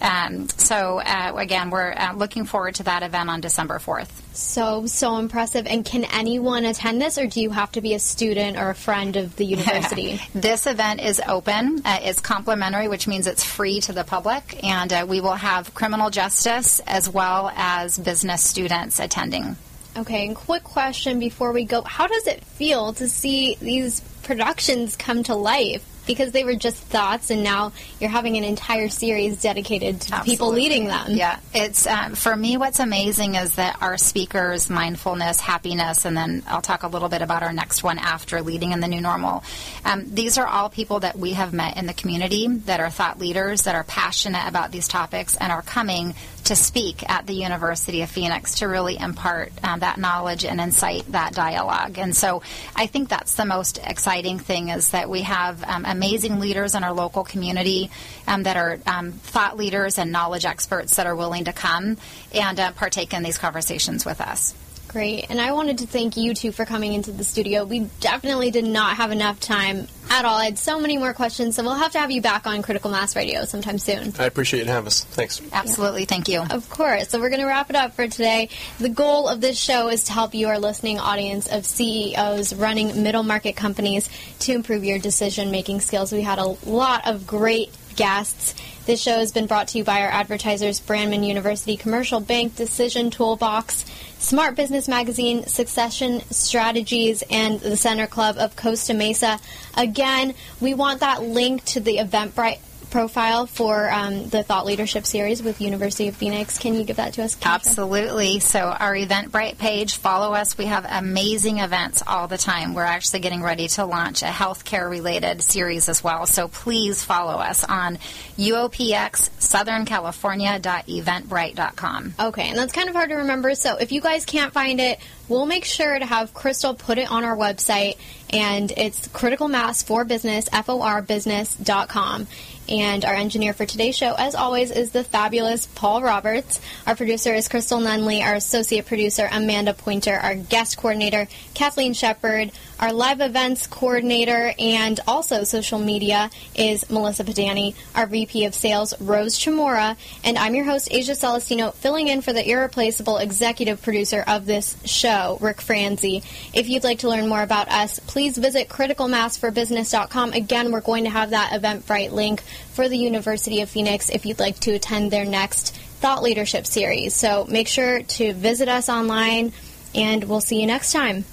Um, 0.00 0.48
so, 0.48 0.98
uh, 0.98 1.34
again, 1.36 1.70
we're 1.70 1.92
uh, 1.92 2.14
looking 2.14 2.44
forward 2.44 2.74
to 2.76 2.82
that 2.84 3.02
event 3.02 3.30
on 3.30 3.40
December 3.40 3.78
4th. 3.78 4.10
So, 4.34 4.86
so 4.86 5.18
impressive. 5.18 5.66
And 5.66 5.84
can 5.84 6.04
anyone 6.04 6.64
attend 6.64 7.00
this, 7.00 7.18
or 7.18 7.26
do 7.26 7.40
you 7.40 7.50
have 7.50 7.72
to 7.72 7.80
be 7.80 7.94
a 7.94 7.98
student 7.98 8.56
or 8.56 8.70
a 8.70 8.74
friend 8.74 9.16
of 9.16 9.36
the 9.36 9.44
university? 9.44 10.20
this 10.34 10.66
event 10.66 11.00
is 11.00 11.20
open. 11.26 11.82
Uh, 11.84 11.98
it's 12.02 12.20
complimentary, 12.20 12.88
which 12.88 13.06
means 13.06 13.26
it's 13.26 13.44
free 13.44 13.80
to 13.82 13.92
the 13.92 14.04
public, 14.04 14.62
and 14.64 14.92
uh, 14.92 15.06
we 15.08 15.20
will 15.20 15.34
have 15.34 15.74
criminal 15.74 16.10
justice 16.10 16.80
as 16.86 17.08
well 17.08 17.52
as 17.54 17.98
business 17.98 18.42
students 18.42 18.98
attending. 18.98 19.56
Okay, 19.96 20.26
and 20.26 20.34
quick 20.34 20.64
question 20.64 21.18
before 21.18 21.52
we 21.52 21.64
go. 21.64 21.82
How 21.82 22.06
does 22.06 22.26
it 22.26 22.42
feel 22.42 22.94
to 22.94 23.08
see 23.08 23.56
these 23.60 24.00
productions 24.22 24.96
come 24.96 25.22
to 25.24 25.34
life? 25.34 25.84
Because 26.06 26.32
they 26.32 26.44
were 26.44 26.54
just 26.54 26.76
thoughts, 26.76 27.30
and 27.30 27.42
now 27.42 27.72
you're 28.00 28.10
having 28.10 28.36
an 28.36 28.44
entire 28.44 28.88
series 28.88 29.40
dedicated 29.40 30.00
to 30.02 30.14
Absolutely. 30.14 30.32
people 30.32 30.52
leading 30.52 30.86
them. 30.86 31.06
Yeah, 31.10 31.38
it's 31.54 31.86
um, 31.86 32.14
for 32.14 32.34
me. 32.34 32.56
What's 32.56 32.80
amazing 32.80 33.34
is 33.36 33.56
that 33.56 33.80
our 33.80 33.96
speakers, 33.96 34.70
mindfulness, 34.70 35.40
happiness, 35.40 36.04
and 36.04 36.16
then 36.16 36.42
I'll 36.46 36.62
talk 36.62 36.82
a 36.82 36.88
little 36.88 37.08
bit 37.08 37.22
about 37.22 37.42
our 37.42 37.52
next 37.52 37.82
one 37.82 37.98
after 37.98 38.42
leading 38.42 38.72
in 38.72 38.80
the 38.80 38.88
new 38.88 39.00
normal. 39.00 39.42
Um, 39.84 40.14
these 40.14 40.38
are 40.38 40.46
all 40.46 40.68
people 40.68 41.00
that 41.00 41.18
we 41.18 41.32
have 41.32 41.52
met 41.52 41.76
in 41.76 41.86
the 41.86 41.94
community 41.94 42.48
that 42.48 42.80
are 42.80 42.90
thought 42.90 43.18
leaders 43.18 43.62
that 43.62 43.74
are 43.74 43.84
passionate 43.84 44.46
about 44.46 44.72
these 44.72 44.88
topics 44.88 45.36
and 45.36 45.52
are 45.52 45.62
coming 45.62 46.14
to 46.44 46.56
speak 46.56 47.08
at 47.08 47.26
the 47.26 47.34
University 47.34 48.02
of 48.02 48.10
Phoenix 48.10 48.58
to 48.58 48.66
really 48.66 48.98
impart 48.98 49.52
um, 49.62 49.80
that 49.80 49.98
knowledge 49.98 50.44
and 50.44 50.60
incite 50.60 51.10
that 51.12 51.34
dialogue. 51.34 51.98
And 51.98 52.16
so 52.16 52.42
I 52.74 52.86
think 52.86 53.08
that's 53.08 53.34
the 53.34 53.44
most 53.44 53.78
exciting 53.78 54.38
thing 54.38 54.68
is 54.68 54.90
that 54.90 55.08
we 55.08 55.22
have 55.22 55.62
um, 55.64 55.84
amazing 55.84 56.40
leaders 56.40 56.74
in 56.74 56.84
our 56.84 56.92
local 56.92 57.24
community 57.24 57.90
um, 58.26 58.44
that 58.44 58.56
are 58.56 58.78
um, 58.86 59.12
thought 59.12 59.56
leaders 59.56 59.98
and 59.98 60.12
knowledge 60.12 60.44
experts 60.44 60.96
that 60.96 61.06
are 61.06 61.16
willing 61.16 61.44
to 61.44 61.52
come 61.52 61.96
and 62.34 62.58
uh, 62.58 62.72
partake 62.72 63.14
in 63.14 63.22
these 63.22 63.38
conversations 63.38 64.04
with 64.04 64.20
us. 64.20 64.54
Great. 64.92 65.26
And 65.30 65.40
I 65.40 65.52
wanted 65.52 65.78
to 65.78 65.86
thank 65.86 66.18
you 66.18 66.34
two 66.34 66.52
for 66.52 66.66
coming 66.66 66.92
into 66.92 67.12
the 67.12 67.24
studio. 67.24 67.64
We 67.64 67.88
definitely 68.00 68.50
did 68.50 68.66
not 68.66 68.96
have 68.98 69.10
enough 69.10 69.40
time 69.40 69.86
at 70.10 70.26
all. 70.26 70.36
I 70.36 70.44
had 70.44 70.58
so 70.58 70.78
many 70.78 70.98
more 70.98 71.14
questions, 71.14 71.56
so 71.56 71.62
we'll 71.62 71.74
have 71.74 71.92
to 71.92 71.98
have 71.98 72.10
you 72.10 72.20
back 72.20 72.46
on 72.46 72.60
Critical 72.60 72.90
Mass 72.90 73.16
Radio 73.16 73.46
sometime 73.46 73.78
soon. 73.78 74.12
I 74.18 74.26
appreciate 74.26 74.60
you 74.60 74.66
having 74.66 74.88
us. 74.88 75.04
Thanks. 75.04 75.40
Absolutely. 75.50 76.04
Thank 76.04 76.28
you. 76.28 76.40
Of 76.40 76.68
course. 76.68 77.08
So 77.08 77.18
we're 77.18 77.30
going 77.30 77.40
to 77.40 77.46
wrap 77.46 77.70
it 77.70 77.76
up 77.76 77.94
for 77.94 78.06
today. 78.06 78.50
The 78.78 78.90
goal 78.90 79.28
of 79.28 79.40
this 79.40 79.58
show 79.58 79.88
is 79.88 80.04
to 80.04 80.12
help 80.12 80.34
your 80.34 80.58
listening 80.58 80.98
audience 80.98 81.46
of 81.50 81.64
CEOs 81.64 82.54
running 82.54 83.02
middle 83.02 83.22
market 83.22 83.56
companies, 83.56 84.10
to 84.40 84.52
improve 84.52 84.84
your 84.84 84.98
decision 84.98 85.50
making 85.50 85.80
skills. 85.80 86.12
We 86.12 86.20
had 86.20 86.38
a 86.38 86.56
lot 86.66 87.08
of 87.08 87.26
great 87.26 87.70
guests. 87.96 88.54
This 88.86 89.00
show 89.00 89.18
has 89.18 89.32
been 89.32 89.46
brought 89.46 89.68
to 89.68 89.78
you 89.78 89.84
by 89.84 90.02
our 90.02 90.08
advertisers 90.08 90.80
Brandman 90.80 91.26
University 91.26 91.76
Commercial 91.76 92.20
Bank, 92.20 92.56
Decision 92.56 93.10
Toolbox, 93.10 93.84
Smart 94.18 94.56
Business 94.56 94.88
Magazine, 94.88 95.46
Succession 95.46 96.20
Strategies, 96.30 97.22
and 97.30 97.60
the 97.60 97.76
Center 97.76 98.06
Club 98.06 98.36
of 98.38 98.56
Costa 98.56 98.94
Mesa. 98.94 99.38
Again, 99.76 100.34
we 100.60 100.74
want 100.74 101.00
that 101.00 101.22
link 101.22 101.64
to 101.66 101.80
the 101.80 101.98
Eventbrite 101.98 102.58
profile 102.92 103.46
for 103.46 103.90
um, 103.90 104.28
the 104.28 104.44
Thought 104.44 104.66
Leadership 104.66 105.06
Series 105.06 105.42
with 105.42 105.60
University 105.60 106.06
of 106.08 106.14
Phoenix. 106.14 106.58
Can 106.58 106.74
you 106.74 106.84
give 106.84 106.96
that 106.96 107.14
to 107.14 107.24
us? 107.24 107.34
Keisha? 107.34 107.54
Absolutely. 107.54 108.38
So 108.38 108.60
our 108.60 108.94
Eventbrite 108.94 109.58
page, 109.58 109.96
follow 109.96 110.34
us. 110.34 110.58
We 110.58 110.66
have 110.66 110.86
amazing 110.88 111.58
events 111.58 112.04
all 112.06 112.28
the 112.28 112.38
time. 112.38 112.74
We're 112.74 112.84
actually 112.84 113.18
getting 113.20 113.42
ready 113.42 113.66
to 113.68 113.86
launch 113.86 114.22
a 114.22 114.26
healthcare 114.26 114.88
related 114.88 115.42
series 115.42 115.88
as 115.88 116.04
well. 116.04 116.26
So 116.26 116.46
please 116.48 117.02
follow 117.02 117.38
us 117.38 117.64
on 117.64 117.96
UOPX 118.36 119.40
Southern 119.40 119.86
California.eventbrite.com. 119.86 122.14
Okay, 122.20 122.48
and 122.48 122.58
that's 122.58 122.72
kind 122.72 122.90
of 122.90 122.94
hard 122.94 123.08
to 123.08 123.16
remember. 123.16 123.54
So 123.54 123.78
if 123.78 123.90
you 123.90 124.02
guys 124.02 124.26
can't 124.26 124.52
find 124.52 124.80
it, 124.80 125.00
We'll 125.32 125.46
make 125.46 125.64
sure 125.64 125.98
to 125.98 126.04
have 126.04 126.34
Crystal 126.34 126.74
put 126.74 126.98
it 126.98 127.10
on 127.10 127.24
our 127.24 127.34
website, 127.34 127.96
and 128.28 128.70
it's 128.72 129.08
Critical 129.08 129.48
Mass 129.48 129.82
for 129.82 130.04
Business, 130.04 130.46
F-O-R 130.52 131.00
business.com. 131.00 132.26
And 132.72 133.04
our 133.04 133.12
engineer 133.12 133.52
for 133.52 133.66
today's 133.66 133.94
show, 133.94 134.14
as 134.14 134.34
always, 134.34 134.70
is 134.70 134.92
the 134.92 135.04
fabulous 135.04 135.66
Paul 135.66 136.00
Roberts. 136.00 136.58
Our 136.86 136.96
producer 136.96 137.34
is 137.34 137.46
Crystal 137.46 137.78
Nunley. 137.80 138.24
Our 138.24 138.32
associate 138.32 138.86
producer, 138.86 139.28
Amanda 139.30 139.74
Pointer. 139.74 140.16
Our 140.16 140.36
guest 140.36 140.78
coordinator, 140.78 141.28
Kathleen 141.52 141.92
Shepard. 141.92 142.50
Our 142.82 142.92
live 142.92 143.20
events 143.20 143.68
coordinator 143.68 144.52
and 144.58 144.98
also 145.06 145.44
social 145.44 145.78
media 145.78 146.30
is 146.56 146.90
Melissa 146.90 147.22
Padani. 147.22 147.76
Our 147.94 148.08
VP 148.08 148.44
of 148.46 148.56
sales, 148.56 148.92
Rose 149.00 149.38
Chamora. 149.38 149.96
And 150.24 150.36
I'm 150.36 150.56
your 150.56 150.64
host, 150.64 150.88
Asia 150.90 151.14
Celestino, 151.14 151.72
filling 151.74 152.08
in 152.08 152.22
for 152.22 152.32
the 152.32 152.44
irreplaceable 152.44 153.18
executive 153.18 153.80
producer 153.82 154.24
of 154.26 154.46
this 154.46 154.76
show, 154.84 155.38
Rick 155.40 155.60
Franzi. 155.60 156.24
If 156.52 156.68
you'd 156.68 156.82
like 156.82 156.98
to 156.98 157.08
learn 157.08 157.28
more 157.28 157.44
about 157.44 157.68
us, 157.68 158.00
please 158.00 158.36
visit 158.36 158.68
criticalmassforbusiness.com. 158.68 160.32
Again, 160.32 160.72
we're 160.72 160.80
going 160.80 161.04
to 161.04 161.10
have 161.10 161.30
that 161.30 161.52
Eventbrite 161.52 162.10
link 162.10 162.42
for 162.72 162.88
the 162.88 162.98
University 162.98 163.60
of 163.60 163.70
Phoenix 163.70 164.10
if 164.10 164.26
you'd 164.26 164.40
like 164.40 164.58
to 164.58 164.72
attend 164.72 165.12
their 165.12 165.24
next 165.24 165.72
thought 166.00 166.24
leadership 166.24 166.66
series. 166.66 167.14
So 167.14 167.46
make 167.48 167.68
sure 167.68 168.02
to 168.02 168.32
visit 168.32 168.68
us 168.68 168.88
online, 168.88 169.52
and 169.94 170.24
we'll 170.24 170.40
see 170.40 170.60
you 170.60 170.66
next 170.66 170.90
time. 170.90 171.24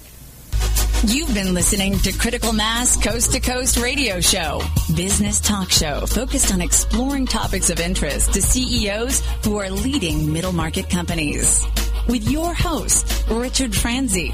You've 1.08 1.34
been 1.34 1.54
listening 1.54 1.98
to 2.00 2.12
Critical 2.12 2.52
Mass 2.52 3.02
Coast 3.02 3.32
to 3.32 3.40
Coast 3.40 3.78
Radio 3.78 4.20
Show, 4.20 4.62
business 4.98 5.40
talk 5.40 5.72
show 5.72 6.06
focused 6.06 6.54
on 6.54 6.60
exploring 6.60 7.26
topics 7.26 7.70
of 7.70 7.80
interest 7.80 8.34
to 8.34 8.42
CEOs 8.42 9.22
who 9.46 9.58
are 9.60 9.70
leading 9.70 10.32
middle 10.34 10.52
market 10.52 10.90
companies. 10.90 11.66
With 12.10 12.30
your 12.30 12.54
host, 12.54 13.24
Richard 13.30 13.74
Franzi. 13.74 14.34